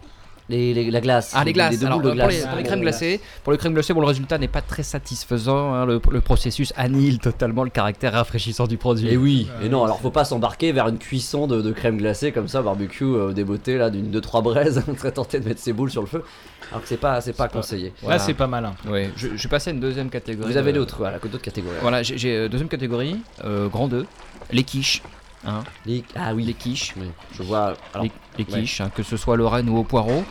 Les, 0.50 0.74
les- 0.74 0.90
la 0.90 1.00
glace. 1.00 1.32
Ah 1.34 1.42
les 1.42 1.54
glaces, 1.54 1.78
deux 1.78 1.86
alors 1.86 2.00
boules 2.00 2.10
de 2.14 2.16
euh, 2.18 2.20
pour, 2.22 2.28
les, 2.28 2.36
glace. 2.36 2.46
pour 2.48 2.56
les 2.58 2.62
crèmes 2.64 2.80
glacées, 2.82 3.20
pour 3.44 3.52
les 3.52 3.58
crèmes 3.58 3.72
glacées, 3.72 3.94
bon 3.94 4.00
le 4.02 4.06
résultat 4.06 4.36
n'est 4.36 4.46
pas 4.48 4.60
très 4.60 4.82
satisfaisant, 4.82 5.72
hein. 5.72 5.86
le, 5.86 6.00
le 6.10 6.20
processus 6.20 6.72
annihile 6.76 7.18
totalement 7.18 7.64
le 7.64 7.70
caractère 7.70 8.12
rafraîchissant 8.12 8.66
du 8.66 8.76
produit. 8.76 9.08
Et 9.08 9.16
oui, 9.16 9.48
Ouais, 9.60 9.66
et 9.66 9.68
non, 9.70 9.84
alors 9.84 10.00
faut 10.00 10.10
pas 10.10 10.24
s'embarquer 10.26 10.72
vers 10.72 10.86
une 10.88 10.98
cuisson 10.98 11.46
de, 11.46 11.62
de 11.62 11.72
crème 11.72 11.96
glacée 11.96 12.30
comme 12.30 12.48
ça, 12.48 12.60
barbecue 12.60 13.04
euh, 13.04 13.32
débeauté 13.32 13.78
là 13.78 13.88
d'une 13.88 14.10
2-3 14.10 14.42
braises, 14.42 14.82
on 14.88 14.94
serait 14.96 15.12
tenté 15.12 15.40
de 15.40 15.48
mettre 15.48 15.60
ses 15.60 15.72
boules 15.72 15.90
sur 15.90 16.02
le 16.02 16.08
feu. 16.08 16.22
Alors 16.70 16.82
que 16.82 16.88
c'est 16.88 16.96
pas, 16.98 17.20
c'est 17.22 17.32
pas 17.32 17.48
pas- 17.48 17.58
conseillé. 17.60 17.86
là, 17.88 17.92
Voilà. 18.02 18.18
c'est 18.18 18.34
pas 18.34 18.46
malin. 18.46 18.74
Ouais, 18.86 19.10
je, 19.16 19.28
je 19.36 19.42
vais 19.42 19.48
passer 19.48 19.70
à 19.70 19.72
une 19.72 19.80
deuxième 19.80 20.10
catégorie. 20.10 20.50
Vous 20.52 20.58
avez 20.58 20.72
d'autres, 20.74 20.96
voilà, 20.98 21.18
d'autres 21.18 21.38
catégories. 21.40 21.76
Voilà, 21.80 22.02
j'ai- 22.02 22.18
j'ai 22.18 22.36
euh, 22.36 22.48
deuxième 22.50 22.68
catégorie, 22.68 23.16
euh, 23.44 23.68
grand 23.68 23.88
2, 23.88 24.04
les 24.52 24.62
quiches. 24.64 25.02
Hein, 25.46 25.62
Les- 25.86 26.04
Ah 26.16 26.34
oui, 26.34 26.44
les 26.44 26.54
quiches. 26.54 26.94
Oui, 26.96 27.06
je 27.32 27.42
vois. 27.42 27.74
Alors, 27.92 28.04
les, 28.04 28.12
les 28.38 28.44
quiches, 28.44 28.80
hein, 28.80 28.90
que 28.94 29.02
ce 29.02 29.16
soit 29.16 29.36
Lorraine 29.36 29.68
ou 29.68 29.76
au 29.78 29.84
poireau. 29.84 30.24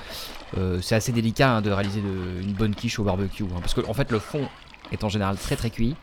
Euh, 0.58 0.80
c'est 0.82 0.96
assez 0.96 1.12
délicat 1.12 1.56
hein, 1.58 1.62
de 1.62 1.72
réaliser 1.72 2.02
de- 2.02 2.42
une 2.44 2.54
bonne 2.54 2.76
quiche 2.76 3.00
au 3.00 3.04
barbecue. 3.04 3.44
hein, 3.44 3.60
parce 3.60 3.74
que 3.74 3.82
en 3.88 3.94
fait, 3.94 4.12
le 4.12 4.20
fond 4.20 4.48
est 4.94 5.04
en 5.04 5.10
général 5.10 5.36
très 5.38 5.56
très 5.56 5.70
cuit, 5.70 5.96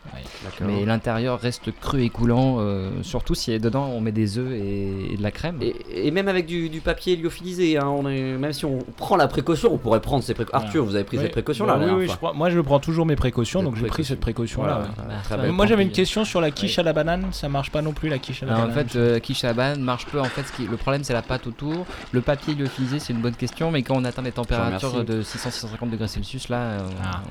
mais 0.61 0.85
l'intérieur 0.85 1.39
reste 1.39 1.71
cru 1.79 2.03
et 2.03 2.09
coulant, 2.09 2.57
euh, 2.59 2.89
surtout 3.03 3.35
si 3.35 3.57
dedans 3.59 3.85
on 3.93 4.01
met 4.01 4.11
des 4.11 4.37
œufs 4.37 4.51
et, 4.51 5.13
et 5.13 5.17
de 5.17 5.23
la 5.23 5.31
crème. 5.31 5.57
Et, 5.61 5.75
et 6.07 6.11
même 6.11 6.27
avec 6.27 6.45
du, 6.45 6.69
du 6.69 6.81
papier 6.81 7.15
lyophilisé, 7.15 7.77
hein, 7.77 7.87
on 7.87 8.07
est, 8.07 8.37
même 8.37 8.53
si 8.53 8.65
on 8.65 8.79
prend 8.97 9.15
la 9.15 9.27
précaution, 9.27 9.73
on 9.73 9.77
pourrait 9.77 10.01
prendre 10.01 10.23
ces 10.23 10.33
précautions. 10.33 10.57
Arthur, 10.65 10.85
vous 10.85 10.95
avez 10.95 11.03
pris 11.03 11.17
Oui, 11.17 11.23
cette 11.23 11.31
précaution 11.31 11.65
bah 11.65 11.77
là. 11.77 11.85
la 11.87 11.93
oui, 11.93 11.99
oui, 12.01 12.05
fois. 12.05 12.13
je 12.15 12.19
prends- 12.19 12.33
moi 12.33 12.49
je 12.49 12.59
prends 12.59 12.79
toujours 12.79 13.05
mes 13.05 13.15
précautions, 13.15 13.63
donc 13.63 13.75
j'ai 13.75 13.87
pris 13.87 14.03
cette 14.05 14.19
précaution 14.19 14.61
Voilà, 14.61 14.79
là. 14.79 14.87
voilà, 15.29 15.43
Bah, 15.43 15.51
moi 15.51 15.65
j'avais 15.65 15.83
une 15.83 15.91
question 15.91 16.25
sur 16.25 16.41
la 16.41 16.51
quiche 16.51 16.77
à 16.79 16.83
la 16.83 16.93
banane, 16.93 17.27
ça 17.31 17.49
marche 17.49 17.71
pas 17.71 17.81
non 17.81 17.93
plus 17.93 18.09
la 18.09 18.17
quiche 18.19 18.43
à 18.43 18.45
la 18.45 18.53
Alors, 18.53 18.65
en 18.65 18.67
banane. 18.69 18.87
fait, 18.89 18.97
euh, 18.97 19.19
quiche 19.19 19.43
à 19.43 19.47
la 19.47 19.53
banane 19.53 19.81
marche 19.81 20.05
peu. 20.05 20.19
En 20.19 20.25
fait, 20.25 20.43
ce 20.43 20.51
qui- 20.53 20.67
le 20.67 20.77
problème 20.77 21.03
c'est 21.03 21.13
la 21.13 21.21
pâte 21.21 21.47
autour. 21.47 21.85
Le 22.11 22.21
papier 22.21 22.53
lyophilisé, 22.55 22.99
c'est 22.99 23.13
une 23.13 23.21
bonne 23.21 23.35
question, 23.35 23.71
mais 23.71 23.83
quand 23.83 23.95
on 23.95 24.03
atteint 24.05 24.21
des 24.21 24.31
températures 24.31 25.03
de 25.03 25.21
600-650 25.21 25.89
degrés 25.89 26.07
Celsius, 26.07 26.49
là, 26.49 26.57
euh, 26.57 26.79
Ah. 27.03 27.21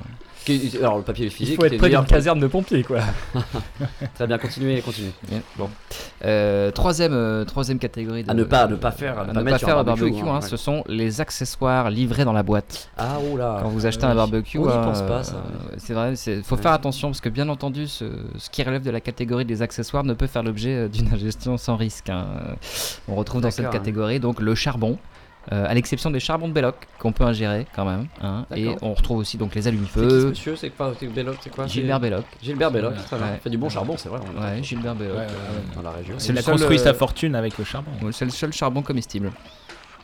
Qui- 0.44 0.72
Alors 0.78 0.96
le 0.98 1.02
papier 1.02 1.26
lyophilisé, 1.26 1.52
il 1.52 1.56
faut 1.56 1.64
être 1.66 1.76
près 1.76 1.90
d'une 1.90 2.04
caserne 2.04 2.40
de 2.40 2.46
pompiers, 2.46 2.82
quoi. 2.82 3.00
Très 4.14 4.26
bien, 4.26 4.38
continuez, 4.38 4.80
continuez. 4.80 5.10
Bon. 5.56 5.68
Euh, 6.24 6.70
troisième, 6.70 7.12
euh, 7.12 7.44
troisième 7.44 7.78
catégorie. 7.78 8.24
De, 8.24 8.30
À 8.30 8.34
ne 8.34 8.44
pas- 8.44 8.66
ne 8.66 8.76
pas 8.76 8.90
faire- 8.90 9.18
à 9.18 9.26
ne 9.26 9.42
pas 9.42 9.58
faire 9.58 9.78
un 9.78 9.84
barbecue, 9.84 10.10
barbecue, 10.12 10.28
hein, 10.28 10.36
hein, 10.36 10.40
ce 10.40 10.56
sont 10.56 10.82
les 10.86 11.20
accessoires 11.20 11.90
livrés 11.90 12.24
dans 12.24 12.32
la 12.32 12.42
boîte. 12.42 12.90
Ah 12.96 13.18
oh 13.32 13.36
là. 13.36 13.58
Quand 13.62 13.68
vous 13.68 13.84
achetez 13.86 14.04
un 14.06 14.14
barbecue, 14.14 14.58
On 14.58 14.62
n'y 14.66 14.68
pense 14.72 15.02
pas, 15.02 15.22
ça. 15.24 15.34
euh, 15.34 15.74
c'est 15.76 15.92
vrai, 15.94 16.14
il 16.14 16.42
faut 16.42 16.56
Ouais. 16.56 16.62
faire 16.62 16.72
attention 16.72 17.08
parce 17.08 17.20
que 17.20 17.28
bien 17.28 17.48
entendu, 17.48 17.86
ce, 17.86 18.04
ce 18.38 18.48
qui 18.50 18.62
relève 18.62 18.82
de 18.82 18.90
la 18.90 19.00
catégorie 19.00 19.44
des 19.44 19.60
accessoires 19.62 20.04
ne 20.04 20.14
peut 20.14 20.26
faire 20.26 20.42
l'objet 20.42 20.74
euh, 20.74 20.88
d'une 20.88 21.08
ingestion 21.14 21.56
sans 21.58 21.76
risque. 21.76 22.08
hein. 22.10 22.26
Euh, 22.48 22.54
On 23.08 23.14
retrouve 23.14 23.42
dans 23.42 23.50
cette 23.50 23.66
hein. 23.66 23.70
catégorie 23.70 24.20
donc 24.20 24.40
le 24.40 24.54
charbon. 24.54 24.98
Euh, 25.52 25.64
à 25.66 25.74
l'exception 25.74 26.10
des 26.10 26.20
charbons 26.20 26.48
de 26.48 26.52
Belloc 26.52 26.76
qu'on 26.98 27.12
peut 27.12 27.24
ingérer 27.24 27.66
quand 27.74 27.84
même, 27.84 28.06
hein, 28.22 28.44
et 28.54 28.68
on 28.82 28.92
retrouve 28.94 29.18
aussi 29.18 29.36
donc 29.38 29.54
les 29.54 29.62
C'est 29.62 29.70
qui 29.72 29.76
ce 29.76 29.98
allumes-feu, 29.98 30.28
monsieur? 30.30 30.56
C'est 30.56 30.70
quoi? 30.70 30.92
C'est 31.00 31.06
Belloc, 31.06 31.36
c'est 31.40 31.50
quoi? 31.50 31.66
Gilbert 31.66 31.98
Belloc, 32.00 32.24
C'est- 32.38 32.44
Gilbert 32.46 32.70
Belloc, 32.70 32.94
très 33.06 33.16
bien. 33.16 33.26
Ouais. 33.26 33.32
Il 33.36 33.40
fait 33.40 33.50
du 33.50 33.58
bon 33.58 33.68
charbon, 33.70 33.94
c'est 33.96 34.08
vrai. 34.10 34.20
on 34.36 34.40
ouais, 34.42 34.62
Gilbert 34.62 34.94
Belloc. 34.94 35.16
Ouais, 35.16 35.22
ouais, 35.22 35.26
euh, 35.30 35.74
Dans 35.76 35.82
la 35.82 35.90
région. 35.90 36.14
C'est 36.18 36.28
Il 36.28 36.32
le 36.34 36.38
a 36.38 36.42
seul, 36.42 36.54
construit 36.54 36.78
euh, 36.78 36.82
sa 36.84 36.94
fortune 36.94 37.34
avec 37.34 37.56
le 37.58 37.64
charbon. 37.64 37.90
ouais, 38.02 38.12
c'est 38.12 38.24
le 38.26 38.30
seul 38.30 38.52
charbon 38.52 38.82
comestible. 38.82 39.32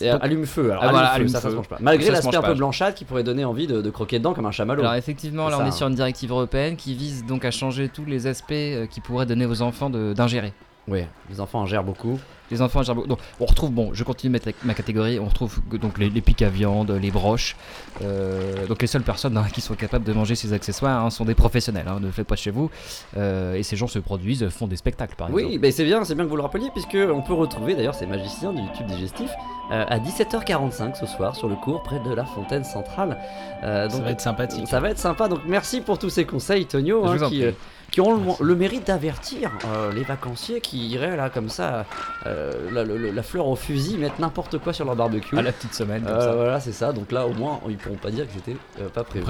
Et 0.01 0.11
Donc- 0.11 0.23
allume-feu, 0.25 0.71
alors 0.73 0.83
Ah, 0.85 0.89
voilà, 0.91 1.09
allume-feu, 1.09 1.33
ça, 1.33 1.41
ça 1.41 1.51
se 1.51 1.55
mange 1.55 1.69
pas. 1.69 1.79
Malgré 1.81 2.11
l'aspect 2.11 2.37
un 2.37 2.43
peu 2.43 2.53
blanchâtre 2.55 2.95
qui 2.97 3.05
pourrait 3.07 3.23
donner 3.25 3.45
envie 3.47 3.67
de, 3.67 3.81
de 3.81 3.91
croquer 3.91 4.19
dedans 4.19 4.35
comme 4.35 4.45
un 4.45 4.51
chamallow. 4.51 4.83
Alors 4.83 4.95
effectivement, 4.95 5.49
là 5.49 5.59
on 5.59 5.65
est 5.65 5.69
hein. 5.69 5.71
sur 5.71 5.87
une 5.87 5.95
directive 5.95 6.31
européenne 6.33 6.77
qui 6.77 6.95
vise 6.95 7.25
donc 7.25 7.47
à 7.47 7.51
changer 7.51 7.89
tous 7.89 8.05
les 8.05 8.27
aspects 8.27 8.53
euh, 8.53 8.87
qui 8.87 9.01
pourraient 9.01 9.25
donner 9.25 9.47
aux 9.47 9.63
enfants 9.63 9.89
de- 9.89 10.13
d'ingérer. 10.13 10.53
Oui, 10.89 11.03
les 11.31 11.41
enfants 11.41 11.61
en 11.61 11.67
gèrent 11.67 11.83
beaucoup. 11.85 12.19
Les 12.51 12.63
enfants 12.63 12.79
ingèrent 12.79 12.95
beaucoup. 12.95 13.09
Donc 13.09 13.19
on 13.41 13.47
retrouve, 13.47 13.71
bon, 13.73 13.91
je 13.93 14.05
continue 14.05 14.31
de 14.31 14.33
mettre 14.35 14.47
la- 14.47 14.55
ma 14.63 14.75
catégorie, 14.75 15.19
on 15.19 15.27
retrouve 15.27 15.61
que- 15.69 15.77
donc 15.77 15.99
les, 15.99 16.09
les 16.11 16.21
pics 16.21 16.43
à 16.43 16.49
viande, 16.49 16.93
les 16.93 17.11
broches. 17.11 17.57
Euh, 18.03 18.67
donc 18.69 18.81
les 18.83 18.87
seules 18.87 19.03
personnes 19.03 19.37
hein, 19.37 19.47
qui 19.53 19.61
sont 19.61 19.75
capables 19.75 20.05
de 20.05 20.13
manger 20.13 20.37
ces 20.37 20.53
accessoires 20.53 21.05
hein, 21.05 21.11
sont 21.11 21.25
des 21.25 21.35
professionnels, 21.35 21.87
hein, 21.89 21.99
ne 22.01 22.07
le 22.07 22.13
faites 22.13 22.27
pas 22.29 22.37
chez 22.37 22.51
vous. 22.53 22.71
Euh, 23.17 23.55
et 23.55 23.63
ces 23.65 23.77
gens 23.77 23.89
se 23.89 23.99
produisent, 23.99 24.49
font 24.49 24.69
des 24.69 24.77
spectacles 24.77 25.17
par 25.17 25.29
Oui, 25.33 25.43
exemple. 25.43 25.61
ben 25.63 25.73
c'est 25.73 25.85
bien, 25.85 26.05
c'est 26.05 26.15
bien 26.15 26.25
que 26.25 26.31
vous 26.31 26.37
le 26.37 26.43
rappeliez, 26.43 26.71
puisque 26.71 26.95
on 26.97 27.21
peut 27.23 27.35
retrouver 27.35 27.75
d'ailleurs 27.75 27.95
ces 27.97 28.07
magiciens 28.07 28.53
du 28.53 28.63
tube 28.77 28.87
digestif 28.87 29.31
euh, 29.73 29.85
à 29.89 29.99
17h45 29.99 30.95
ce 30.95 31.07
soir 31.07 31.35
sur 31.35 31.49
le 31.49 31.57
cours 31.57 31.83
près 31.83 31.99
de 31.99 32.15
la 32.15 32.25
fontaine 32.25 32.63
centrale. 32.65 33.19
Euh, 33.65 33.89
Ça 33.91 33.99
va 34.01 34.11
être 34.13 34.21
sympathique. 34.21 34.69
ça 34.69 34.79
va 34.79 34.91
être 34.91 34.99
sympa. 34.99 35.27
Donc 35.29 35.41
merci 35.49 35.81
pour 35.81 35.99
tous 35.99 36.11
ces 36.11 36.25
conseils, 36.25 36.67
Tonio, 36.67 37.03
Je 37.05 37.09
hein, 37.11 37.17
vous 37.17 37.23
en 37.25 37.29
qui, 37.29 37.39
prie. 37.39 37.47
euh, 37.47 37.53
qui 37.97 38.03
ont 38.03 38.15
le, 38.15 38.45
le 38.45 38.55
mérite 38.57 38.89
d'avertir 38.89 39.51
euh, 39.65 39.91
les 39.91 40.03
vacanciers 40.03 40.61
qui 40.61 40.87
iraient 40.89 41.17
là 41.17 41.31
comme 41.31 41.49
ça, 41.49 41.87
euh, 42.27 42.53
la, 42.71 42.85
le- 42.85 43.11
la 43.11 43.23
fleur 43.23 43.47
au 43.47 43.57
fusil, 43.57 43.97
mettre 43.97 44.21
n'importe 44.21 44.59
quoi 44.59 44.75
sur 44.75 44.85
leur 44.85 44.97
barbecue. 44.97 45.35
À 45.39 45.41
la 45.41 45.51
petite 45.51 45.73
semaine 45.73 46.03
comme 46.03 46.13
Euh, 46.13 46.21
ça. 46.21 46.35
voilà, 46.37 46.61
c'est 46.61 46.73
ça. 46.73 46.93
Donc 46.93 47.11
là, 47.11 47.27
au 47.27 47.33
moins, 47.33 47.59
ils 47.71 47.79
pourront 47.79 47.97
pas 47.97 48.11
dire 48.11 48.27
que 48.27 48.33
c'était 48.35 48.59
euh, 48.83 48.91
pas 48.91 49.03
prévu. 49.03 49.25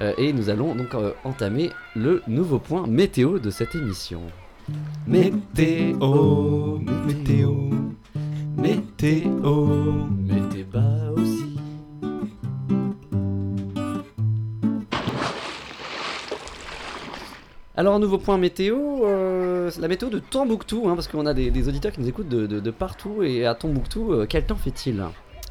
Euh, 0.00 0.12
et 0.18 0.32
nous 0.32 0.48
allons 0.50 0.76
donc 0.76 0.94
euh, 0.94 1.10
entamer 1.24 1.72
le 1.96 2.22
nouveau 2.28 2.60
point 2.60 2.86
météo 2.86 3.40
de 3.40 3.50
cette 3.50 3.74
émission. 3.74 4.20
Météo, 5.08 6.78
météo, 6.78 7.52
météo. 8.56 9.52
Mettez 10.28 10.64
bas 10.72 11.05
Alors 17.78 17.94
un 17.94 17.98
nouveau 17.98 18.16
point 18.18 18.38
météo, 18.38 19.04
euh, 19.04 19.70
la 19.78 19.88
météo 19.88 20.08
de 20.08 20.18
Tombouctou, 20.18 20.88
hein, 20.88 20.94
parce 20.94 21.08
qu'on 21.08 21.26
a 21.26 21.34
des, 21.34 21.50
des 21.50 21.68
auditeurs 21.68 21.92
qui 21.92 22.00
nous 22.00 22.08
écoutent 22.08 22.28
de, 22.28 22.46
de- 22.46 22.60
de 22.60 22.70
partout, 22.70 23.22
et 23.22 23.44
à 23.46 23.54
Tombouctou, 23.54 24.12
euh, 24.14 24.26
quel 24.28 24.46
temps 24.46 24.56
fait-il? 24.56 25.04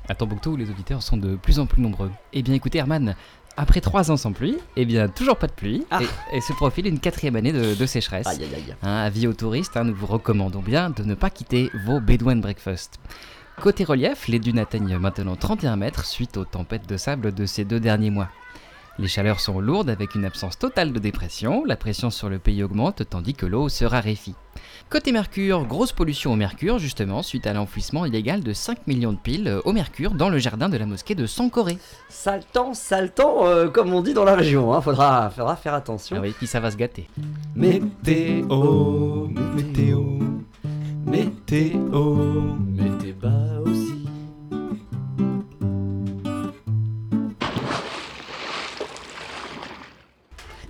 À 0.10 0.16
Tombouctou, 0.16 0.56
les 0.58 0.70
auditeurs 0.70 1.04
sont 1.04 1.18
de 1.18 1.36
plus 1.36 1.60
en 1.60 1.68
plus 1.68 1.82
nombreux. 1.82 2.10
Eh 2.34 2.42
bien 2.42 2.56
écoutez 2.56 2.80
Herman, 2.80 3.16
après 3.58 3.80
trois 3.80 4.10
ans 4.10 4.18
sans 4.18 4.32
pluie, 4.34 4.58
eh 4.76 4.86
bien 4.86 5.08
toujours 5.08 5.38
pas 5.38 5.46
de 5.46 5.52
pluie, 5.52 5.86
Ah. 5.92 6.00
et, 6.34 6.38
et 6.38 6.42
se 6.42 6.54
profile 6.54 6.88
une 6.88 7.00
quatrième 7.00 7.36
année 7.36 7.54
de, 7.54 7.76
de 7.76 7.86
sécheresse. 7.86 8.26
Aïe 8.26 8.40
aïe 8.42 8.56
aïe. 8.56 8.76
Hein, 8.82 8.96
avis 9.04 9.28
aux 9.28 9.34
touristes, 9.34 9.78
hein, 9.78 9.84
nous 9.84 9.94
vous 9.96 10.08
recommandons 10.08 10.62
bien 10.62 10.90
de 10.90 11.04
ne 11.04 11.14
pas 11.14 11.30
quitter 11.30 11.70
vos 11.86 12.00
Bedouin 12.00 12.38
Breakfast. 12.38 13.00
Côté 13.62 13.84
relief, 13.84 14.28
les 14.28 14.40
dunes 14.40 14.60
atteignent 14.60 14.98
maintenant 14.98 15.36
31 15.36 15.76
mètres 15.78 16.06
suite 16.06 16.38
aux 16.38 16.44
tempêtes 16.44 16.90
de 16.90 16.98
sable 16.98 17.34
de 17.34 17.46
ces 17.46 17.64
deux 17.66 17.80
derniers 17.80 18.10
mois. 18.10 18.30
Les 18.98 19.10
chaleurs 19.10 19.42
sont 19.42 19.60
lourdes 19.60 19.90
avec 19.90 20.16
une 20.16 20.24
absence 20.24 20.58
totale 20.58 20.94
de 20.94 21.00
dépression, 21.00 21.66
la 21.66 21.76
pression 21.76 22.10
sur 22.10 22.30
le 22.30 22.40
pays 22.40 22.64
augmente 22.64 23.04
tandis 23.10 23.34
que 23.34 23.46
l'eau 23.46 23.68
se 23.68 23.84
raréfie. 23.84 24.36
Côté 24.90 25.12
mercure, 25.12 25.66
grosse 25.66 25.92
pollution 25.92 26.32
au 26.32 26.38
mercure 26.38 26.80
justement 26.80 27.22
suite 27.22 27.46
à 27.46 27.52
l'enfouissement 27.52 28.06
illégal 28.06 28.42
de 28.42 28.54
5 28.54 28.88
millions 28.88 29.12
de 29.12 29.18
piles 29.18 29.50
euh, 29.50 29.60
au 29.66 29.74
mercure 29.74 30.12
dans 30.12 30.30
le 30.30 30.38
jardin 30.38 30.70
de 30.70 30.78
la 30.78 30.86
mosquée 30.86 31.14
de 31.14 31.26
Sankoré. 31.26 31.78
Sale 32.08 32.46
temps, 32.54 32.74
sale 32.74 33.12
temps, 33.12 33.46
euh, 33.46 33.68
comme 33.68 33.94
on 33.94 34.02
dit 34.02 34.14
dans 34.14 34.24
la 34.24 34.36
région. 34.36 34.74
Hein. 34.74 34.80
Faudra, 34.80 35.30
faudra 35.30 35.58
faire 35.58 35.74
attention. 35.74 36.16
Ah 36.18 36.22
oui, 36.22 36.34
puis 36.38 36.48
ça 36.48 36.62
va 36.62 36.72
se 36.72 36.78
gâter. 36.78 37.10
Météo, 37.54 39.28
météo, 39.28 40.04
météo. 41.06 41.80
Mettez 42.72 43.16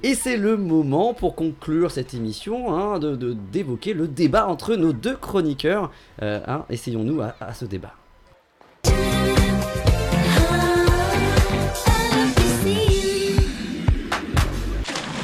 Et 0.05 0.13
c'est 0.13 0.37
le 0.37 0.55
moment 0.55 1.15
pour 1.15 1.33
conclure 1.33 1.89
cette 1.89 2.13
émission 2.13 2.75
hein, 2.75 2.99
de 2.99 3.33
d'évoquer 3.33 3.95
le 3.95 4.07
débat 4.07 4.45
entre 4.45 4.75
nos 4.75 4.93
deux 4.93 5.15
chroniqueurs. 5.15 5.89
Euh, 6.21 6.41
hein, 6.45 6.63
Essayons-nous 6.69 7.21
à 7.21 7.53
ce 7.55 7.65
débat. 7.65 7.95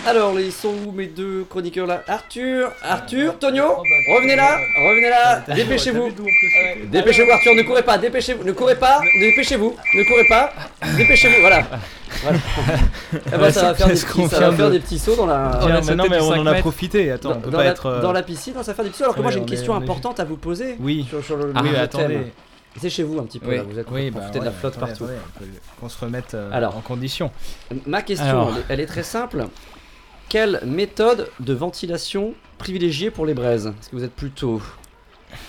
Alors, 0.08 0.40
ils 0.40 0.52
sont 0.52 0.74
où 0.88 0.92
mes 0.92 1.06
deux 1.06 1.46
chroniqueurs 1.48 1.86
là 1.86 2.04
Arthur, 2.08 2.72
Arthur, 2.82 3.38
Tonio, 3.38 3.76
revenez 4.16 4.36
là, 4.36 4.58
revenez 4.90 5.10
là, 5.10 5.44
dépêchez-vous. 5.56 6.10
Dépêchez-vous 6.92 7.30
Arthur, 7.32 7.54
ne 7.56 7.62
courez 7.62 7.84
pas, 7.84 7.98
dépêchez-vous, 8.00 8.44
ne 8.44 8.52
courez 8.52 8.76
pas, 8.76 9.00
dépêchez-vous, 9.20 9.76
ne 9.96 10.04
courez 10.04 10.26
pas, 10.28 10.54
dépêchez-vous, 10.98 11.40
voilà. 11.42 11.64
voilà. 12.24 12.40
Eh 13.14 13.38
ben, 13.38 13.52
ça 13.52 13.62
va 13.62 13.74
faire 13.76 13.88
des 13.88 13.94
petits, 13.94 14.28
ça 14.30 14.40
va 14.40 14.50
vient 14.50 14.58
faire 14.58 14.68
de- 14.68 14.72
des 14.74 14.80
petits 14.80 14.98
sauts 15.00 15.16
dans 15.16 15.28
la, 15.28 15.52
Tiens, 15.62 15.82
mais 15.88 15.96
non, 15.96 16.06
mais 16.10 16.20
on 16.20 16.30
5 16.32 16.40
en 16.40 16.46
a 16.48 16.54
profité. 16.56 17.12
Attends, 17.12 17.30
dans, 17.30 17.36
on 17.38 17.42
peut 17.42 17.52
dans 17.52 17.58
pas 17.60 17.64
la, 17.66 17.70
être. 17.72 17.86
euh, 17.86 18.02
dans 18.02 18.12
la 18.12 18.24
piscine, 18.24 18.54
ça 18.56 18.62
va 18.64 18.74
faire 18.74 18.84
des 18.86 18.90
petits 18.90 18.98
sauts. 19.00 19.04
Alors 19.06 19.16
que 19.16 19.22
moi 19.22 19.28
Ouais, 19.28 19.34
j'ai 19.34 19.38
une 19.40 19.44
on 19.44 19.48
est- 19.48 19.50
question 19.52 19.74
on 19.74 19.80
est- 19.80 19.84
importante 19.84 20.20
à 20.20 20.24
vous 20.26 20.38
poser. 20.38 20.78
Oui. 20.80 21.06
Sur, 21.08 21.24
sur 21.24 21.38
le, 21.38 21.54
Oui, 21.62 21.70
le 21.72 21.78
attendez. 21.80 22.20
C'est 22.80 22.90
chez 22.90 23.04
vous 23.04 23.20
un 23.20 23.24
petit 23.24 23.40
peu 23.40 23.50
Oui. 23.50 23.58
là, 23.58 23.64
vous 23.64 23.78
êtes 23.78 23.88
Oui, 23.92 24.10
vous 24.10 24.18
bah, 24.18 24.26
foutez 24.26 24.40
de 24.40 24.46
la 24.46 24.50
ouais, 24.52 24.56
flotte 24.60 24.78
partout. 24.80 25.06
Qu'on 25.80 25.90
se 25.90 26.00
remette 26.04 26.34
euh, 26.34 26.50
Alors. 26.54 26.76
en 26.78 26.82
condition. 26.82 27.30
Ma 27.86 28.02
question, 28.02 28.26
Alors. 28.28 28.52
elle 28.56 28.58
est, 28.60 28.66
elle 28.70 28.80
est 28.80 28.86
très 28.88 29.04
simple. 29.04 29.46
Quelle 30.32 30.62
méthode 30.66 31.30
de 31.42 31.54
ventilation 31.54 32.36
privilégiée 32.58 33.12
pour 33.12 33.26
les 33.26 33.34
braises? 33.34 33.68
Est-ce 33.68 33.90
que 33.90 33.98
vous 33.98 34.06
êtes 34.06 34.16
plutôt 34.16 34.62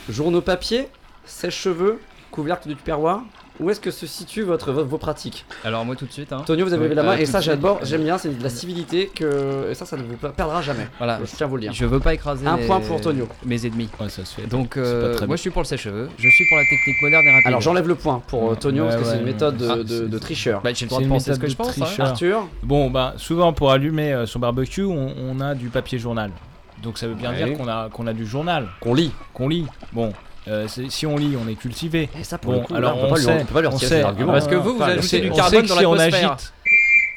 journaux 0.09 0.41
papier, 0.41 0.89
sèche-cheveux, 1.25 2.01
couvercle 2.33 2.67
du 2.67 2.75
tupperware? 2.75 3.23
Où 3.61 3.71
est-ce 3.71 3.81
que 3.81 3.91
se 3.91 4.07
situe 4.07 4.43
votre, 4.43 4.73
vos, 4.73 4.85
vos 4.85 4.99
pratiques 4.99 5.45
Alors 5.65 5.85
moi 5.85 5.95
tout 5.95 6.07
de 6.07 6.13
suite, 6.13 6.33
hein. 6.33 6.43
Tonio, 6.47 6.65
vous 6.67 6.73
avez 6.73 6.85
levé 6.85 6.95
la 6.95 7.03
main 7.03 7.13
euh, 7.13 7.19
et 7.19 7.27
ça 7.27 7.41
j'adore, 7.41 7.81
j'aime 7.83 8.03
bien, 8.03 8.17
c'est 8.19 8.37
de 8.37 8.43
la 8.43 8.49
civilité 8.49 9.11
que 9.15 9.69
et 9.71 9.75
ça, 9.75 9.85
ça 9.87 9.97
ne 9.97 10.03
vous 10.03 10.17
perdra 10.17 10.63
jamais. 10.63 10.89
Voilà, 10.99 11.21
Je 11.25 11.37
tiens 11.37 11.47
à 11.47 11.51
vous 11.51 11.57
le 11.57 11.63
dire. 11.63 11.73
je 11.73 11.85
veux 11.85 12.01
pas 12.01 12.15
écraser 12.15 12.47
Un 12.47 12.57
point 12.59 12.81
pour 12.81 13.01
Tonio. 13.01 13.29
mes 13.45 13.65
ennemis. 13.67 13.89
Ouais, 14.01 14.09
ça 14.09 14.25
se 14.25 14.35
fait. 14.41 14.47
Donc 14.47 14.77
euh, 14.77 15.17
moi 15.19 15.27
bien. 15.27 15.37
je 15.37 15.41
suis 15.43 15.51
pour 15.51 15.63
le 15.63 15.67
sèche-cheveux, 15.67 16.09
je 16.19 16.29
suis 16.29 16.45
pour 16.49 16.57
la 16.57 16.65
technique 16.65 17.03
moderne 17.03 17.25
et 17.27 17.31
rapide. 17.33 17.47
Alors 17.49 17.61
j'enlève 17.61 17.87
le 17.87 17.95
point 17.95 18.23
pour 18.27 18.51
euh, 18.51 18.55
Tonio 18.57 18.85
parce 18.85 18.97
que 18.97 19.01
Ouais, 19.03 19.07
c'est 19.11 19.13
une 19.19 19.25
ouais. 19.25 19.33
méthode 19.33 19.57
de, 19.59 19.69
Ah, 19.71 19.77
de- 19.77 19.87
c'est- 19.87 20.09
de 20.09 20.19
tricheur. 20.19 20.61
Bah, 20.63 20.71
j'ai 20.73 20.87
le 20.87 20.89
droit 20.89 20.99
C'est 21.01 21.05
de 21.05 21.09
une 21.09 21.15
penser 21.15 21.35
ce 21.35 21.39
que 21.39 21.47
méthode 21.47 21.51
je 21.51 21.53
de 21.53 21.57
pense. 21.57 21.69
hein. 21.69 21.85
tricheur. 21.85 22.07
Arthur 22.07 22.49
Bon, 22.63 22.91
bah, 22.91 23.15
souvent 23.19 23.53
pour 23.53 23.71
allumer 23.71 24.13
euh, 24.13 24.27
son 24.27 24.39
barbecue, 24.39 24.83
on, 24.85 25.15
on 25.19 25.41
a 25.41 25.55
du 25.55 25.69
papier 25.69 25.99
journal. 25.99 26.31
Donc 26.83 26.99
ça 26.99 27.07
veut 27.07 27.15
bien 27.15 27.31
Ouais. 27.31 27.45
dire 27.45 27.57
qu'on 27.57 27.69
a, 27.69 27.89
qu'on 27.91 28.07
a 28.09 28.13
du 28.13 28.27
journal, 28.27 28.67
qu'on 28.81 28.95
lit. 28.95 29.13
qu'on 29.35 29.47
lit. 29.49 29.67
Bon, 29.93 30.13
euh, 30.49 30.67
si 30.89 31.07
on 31.07 31.17
lit, 31.17 31.37
on 31.43 31.49
est 31.49 31.55
cultivé. 31.55 32.09
Et 32.19 32.25
ça 32.25 32.39
pour 32.39 32.53
Bon, 32.53 32.61
le 32.61 32.67
coup, 32.67 32.75
alors 32.75 32.93
là, 32.93 32.97
on, 32.97 33.01
peut 33.01 33.07
on 33.07 33.11
pas 33.11 33.17
lui, 33.19 33.25
sait, 33.25 33.33
on 33.33 33.45
peut 33.45 34.25
pas. 34.27 34.33
Parce 34.33 34.47
que 34.49 34.55
vous, 34.57 34.75
vous 34.75 34.83
Enfin, 34.83 34.93
ajoutez 34.99 35.21
du 35.21 35.31
carbone 35.31 35.45
on 35.45 35.51
sait 35.51 35.69
dans 35.69 35.75
que 35.75 35.81
si 35.81 35.87
on 35.87 35.95
l'atmosphère. 35.95 36.33
agite- 36.33 36.53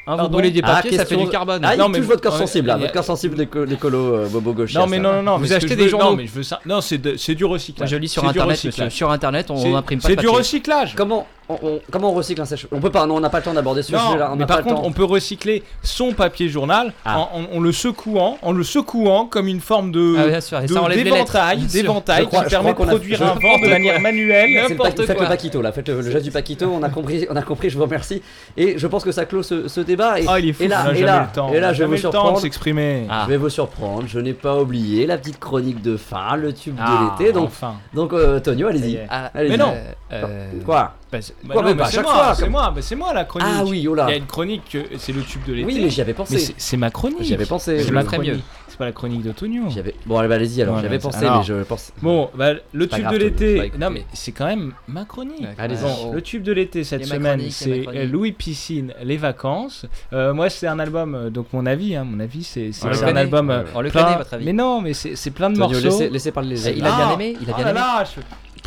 Hein, 0.08 0.18
vous 0.18 0.30
brûlez 0.30 0.52
des 0.52 0.62
Ah, 0.64 0.76
papiers, 0.76 0.98
ça 0.98 1.06
fait 1.06 1.16
du 1.18 1.28
carbone. 1.30 1.62
Ah, 1.66 1.76
Non, 1.76 1.88
il 1.88 1.94
mais- 1.94 1.98
touche 1.98 2.08
votre 2.08 2.22
corps 2.22 2.34
ouais, 2.34 2.40
sensible, 2.40 2.68
là, 2.68 2.78
votre 2.78 2.94
corps 2.94 3.04
sensible 3.04 3.36
d'éco- 3.36 3.66
d'écolo 3.66 3.98
euh, 4.14 4.28
Bobo 4.30 4.54
Gauchia. 4.54 4.80
Non 4.80 4.86
mais 4.86 5.00
non 5.00 5.14
non 5.14 5.24
non. 5.24 5.38
Vous 5.40 5.52
achetez 5.52 5.76
des 5.76 5.90
journaux. 5.90 6.12
Non 6.12 6.16
mais 6.16 6.28
je 6.28 6.32
veux 6.32 6.44
ça. 6.44 6.60
Non 6.68 6.80
c'est 6.80 7.00
de- 7.00 7.18
c'est 7.18 7.34
du 7.34 7.44
recyclage. 7.44 7.90
Moi 7.90 7.98
je 7.98 8.00
lis 8.00 8.08
sur 8.10 8.24
internet, 8.24 8.64
monsieur. 8.64 8.90
Sur 8.92 9.10
internet, 9.12 9.50
on 9.50 9.58
C'est- 9.58 9.72
n'imprime 9.72 10.00
pas 10.00 10.08
C'est 10.10 10.16
du 10.18 10.28
recyclage. 10.28 10.94
Comment 10.96 11.26
on, 11.50 11.58
on- 11.62 11.80
comment 11.92 12.12
on 12.12 12.14
recycle 12.14 12.42
un 12.42 12.46
sèche 12.46 12.68
On 12.72 12.80
peut 12.80 12.90
pas, 12.92 13.06
non, 13.06 13.16
on 13.16 13.20
n'a 13.20 13.30
pas 13.30 13.38
le 13.40 13.44
temps 13.44 13.54
d'aborder 13.54 13.82
ce 13.84 13.92
Non, 13.92 14.00
sujet-là. 14.00 14.30
On 14.34 14.36
mais 14.36 14.46
par 14.46 14.58
pas 14.58 14.64
le 14.64 14.70
contre, 14.70 14.82
temps. 14.82 14.88
on 14.88 14.92
peut 14.92 15.04
recycler 15.04 15.64
son 15.84 16.12
papier 16.14 16.50
journal 16.50 16.94
Ah. 17.06 17.20
en, 17.20 17.42
en- 17.54 17.58
en 17.58 17.60
le 17.60 17.72
secouant, 17.72 18.38
en 18.42 18.52
le 18.52 18.64
secouant 18.64 19.26
comme 19.26 19.48
une 19.48 19.60
forme 19.62 19.92
de 19.92 20.16
Ah, 20.18 20.28
bien 20.28 20.42
sûr, 20.42 20.60
et 20.60 20.66
de- 20.68 20.74
ça 20.74 20.82
enlève 20.82 20.98
les 20.98 21.04
lettres. 21.04 21.16
d'éventail, 21.16 21.60
d'éventail 21.66 22.24
Je 22.24 22.28
crois- 22.28 22.40
qui 22.40 22.46
je 22.46 22.50
permet 22.50 22.74
de 22.74 22.82
a- 22.82 22.86
produire 22.86 23.22
un 23.24 23.34
vent 23.36 23.58
de 23.62 23.68
manière 23.70 24.00
manuelle. 24.02 24.50
Le 24.70 24.76
pa- 24.76 24.86
Faites 24.92 25.10
le 25.20 25.28
paquito 25.28 25.62
là, 25.62 25.72
faites 25.72 25.88
le, 25.90 26.02
le 26.02 26.12
geste 26.12 26.26
du 26.26 26.32
paquito, 26.32 26.66
on 26.68 26.82
a 26.84 26.90
compris, 26.90 27.26
on 27.30 27.36
a 27.36 27.42
compris, 27.42 27.70
je 27.70 27.78
vous 27.78 27.84
remercie. 27.84 28.22
Et 28.58 28.78
je 28.78 28.88
pense 28.88 29.04
que 29.04 29.12
ça 29.12 29.26
clôt 29.26 29.44
ce, 29.44 29.68
ce 29.68 29.82
débat. 29.82 30.20
Et, 30.20 30.26
Oh, 30.28 30.36
il 30.40 30.50
est 30.50 30.54
fou. 30.54 30.64
et 30.64 30.68
là, 30.68 30.86
et 30.96 31.02
là, 31.02 31.28
le 31.30 31.36
temps. 31.36 31.54
et 31.54 31.60
là, 31.60 31.74
je 31.74 31.80
vais 31.84 31.86
vous 31.90 31.98
surprendre. 31.98 32.40
s'exprimer. 32.40 33.06
Ah. 33.10 33.24
Je 33.26 33.32
vais 33.32 33.38
vous 33.38 33.50
surprendre, 33.50 34.04
je 34.08 34.20
n'ai 34.20 34.34
pas 34.34 34.58
oublié 34.60 35.06
la 35.06 35.18
petite 35.18 35.40
chronique 35.40 35.82
de 35.82 35.98
fin, 35.98 36.36
le 36.36 36.54
tube 36.54 36.76
Ah, 36.80 37.14
de 37.20 37.24
l'été. 37.24 37.34
Donc, 37.34 37.52
donc 37.94 38.14
euh, 38.14 38.40
Tonio. 38.40 38.68
Ah, 39.10 39.30
Allez-y. 39.34 39.50
Mais 39.52 39.58
non. 39.58 39.74
euh, 40.12 40.48
Quoi? 40.66 40.94
Bah, 41.18 41.22
c'est- 41.22 41.36
Bah 41.44 41.54
Quoi, 41.54 41.62
non, 41.62 41.68
mais 41.70 41.74
mais 41.74 41.78
pas 41.80 41.86
à 41.86 41.88
c'est 41.90 41.96
chaque 41.96 42.06
moi, 42.06 42.14
fois, 42.14 42.36
c'est 42.36 42.42
comme- 42.44 42.52
moi, 42.52 42.74
mais 42.76 42.82
c'est 42.82 42.96
moi 42.96 43.14
la 43.14 43.26
chronique. 43.26 43.48
Ah 43.52 43.64
oui, 43.66 43.88
oh 43.88 43.96
là. 43.96 44.06
Il 44.08 44.12
y 44.12 44.14
a 44.14 44.18
une 44.18 44.26
chronique, 44.26 44.64
que- 44.72 44.98
c'est 44.98 45.14
le 45.14 45.22
tube 45.22 45.44
de 45.46 45.54
l'été. 45.54 45.66
Oui, 45.68 45.80
mais 45.82 45.90
j'y 45.90 46.02
avais 46.02 46.12
Mais 46.12 46.16
pensé. 46.16 46.38
c'est- 46.40 46.54
c'est 46.58 46.78
ma 46.78 46.90
chronique. 46.90 47.22
J'y 47.24 47.34
avais 47.34 47.46
pensé. 47.46 47.80
C'est 47.80 47.88
je- 47.88 47.94
ma 47.94 48.04
chronique. 48.04 48.32
mieux. 48.34 48.40
C'est 48.68 48.78
pas 48.80 48.86
la 48.86 48.92
chronique 48.92 49.22
de 49.24 49.32
Tonio. 49.32 49.64
j'y 49.70 49.80
avais- 49.80 49.96
Bon, 50.06 50.18
allez, 50.18 50.28
bah, 50.28 50.36
allez-y 50.36 50.62
alors. 50.62 50.76
Ouais, 50.76 50.82
J'y 50.82 50.88
avais 50.88 50.96
mais 50.98 51.02
pensé, 51.02 51.26
alors- 51.26 51.38
mais 51.38 51.44
je 51.46 51.64
pense. 51.64 51.94
Bon, 52.02 52.30
bah, 52.36 52.56
le 52.74 52.88
tube 52.90 53.00
grave, 53.04 53.14
de 53.14 53.18
l'été. 53.20 53.72
Non, 53.80 53.90
mais 53.90 54.06
c'est 54.14 54.34
quand 54.34 54.46
même 54.48 54.74
ma 54.90 55.06
chronique. 55.06 55.46
Bon, 55.82 56.12
le 56.12 56.22
tube 56.22 56.44
de 56.44 56.52
l'été 56.52 56.84
cette 56.84 57.06
semaine, 57.06 57.42
c'est 57.52 57.86
euh, 57.88 58.06
Louis 58.06 58.34
Piscine, 58.34 58.94
Les 59.04 59.16
Vacances. 59.18 59.86
Euh, 60.12 60.34
moi, 60.34 60.50
c'est 60.50 60.68
un 60.68 60.80
album, 60.80 61.16
euh, 61.16 61.30
donc 61.30 61.48
mon 61.54 61.66
avis, 61.66 61.96
hein, 61.96 62.04
mon 62.04 62.20
avis, 62.20 62.44
c'est 62.44 62.72
un 62.84 63.16
album. 63.16 63.50
euh, 63.50 63.64
On 63.76 63.82
le 63.82 63.90
plein- 63.90 64.04
connaît, 64.04 64.18
votre 64.18 64.34
avis 64.34 64.46
Mais 64.46 64.54
non, 64.54 64.82
mais 64.82 64.94
c'est 64.94 65.32
plein 65.32 65.50
de 65.50 65.58
morceaux. 65.58 65.80
laissez, 65.80 66.10
laissez 66.10 66.32
parler 66.32 66.50
les 66.50 66.68
autres. 66.68 66.78
il 66.78 66.86
a 66.86 66.96
bien 66.96 67.12
aimé, 67.14 67.38
il 67.42 67.50
a 67.50 67.54
oh 67.54 67.58
bien 67.58 67.68
aimé. 67.70 67.80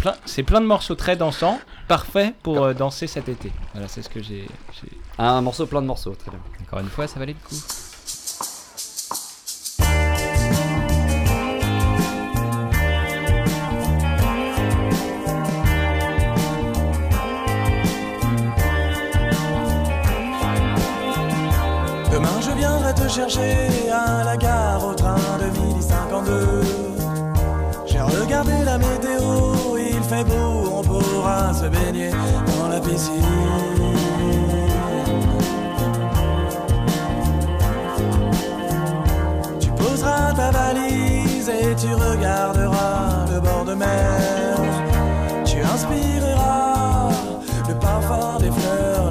Plein- 0.01 0.17
C'est 0.25 0.43
plein 0.43 0.61
de 0.61 0.67
morceaux 0.67 0.95
très 0.95 1.17
dansants, 1.17 1.59
parfait 1.89 2.35
pour 2.43 2.63
euh, 2.65 2.75
danser 2.75 3.07
cet 3.07 3.29
été. 3.29 3.53
Voilà, 3.73 3.89
c'est 3.89 4.03
ce 4.03 4.09
que 4.09 4.23
j'ai. 4.23 4.47
j'ai- 4.81 4.99
Un 5.19 5.41
morceau, 5.41 5.67
plein 5.67 5.83
de 5.83 5.87
morceaux, 5.87 6.15
très 6.15 6.31
bien. 6.31 6.41
Encore 6.63 6.81
une 6.81 6.89
fois, 6.89 7.07
ça 7.07 7.19
valait 7.19 7.35
le 7.35 7.49
coup. 7.49 7.63
Demain 22.13 22.41
je 22.41 22.51
viendrai 22.53 22.95
te 22.95 23.09
chercher 23.09 23.91
à 23.93 24.25
la 24.25 24.37
gare 24.37 24.85
au 24.85 24.95
train 24.95 25.17
de 25.41 25.47
midi 25.59 25.83
52. 25.83 26.63
J'ai 27.87 28.01
regardé 28.01 28.53
la 28.65 28.79
météo, 28.79 29.53
fait 30.09 30.25
beau, 30.25 30.73
on 30.79 30.83
pourra 30.83 31.53
se 31.53 31.67
baigner 31.67 32.11
dans 32.11 32.69
la 32.69 32.81
piscine. 32.81 33.23
Tu 39.61 39.71
poseras 39.71 40.33
ta 40.35 40.51
valise 40.51 41.49
et 41.49 41.75
tu 41.77 41.93
regarderas 41.95 43.27
le 43.33 43.41
bord 43.41 43.65
de 43.67 43.75
mer. 43.75 44.57
Tu 45.45 45.59
inspireras 45.61 47.11
le 47.69 47.75
parfum 47.75 48.39
des 48.39 48.51
fleurs, 48.51 49.11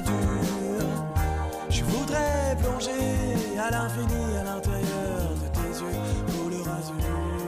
dur. 0.00 0.86
Je 1.68 1.84
voudrais 1.84 2.56
plonger 2.60 3.58
à 3.58 3.70
l'infini 3.70 4.36
à 4.40 4.44
l'intérieur 4.44 5.34
de 5.42 5.48
tes 5.48 5.80
yeux 5.80 6.24
pour 6.26 6.50
le. 6.50 7.39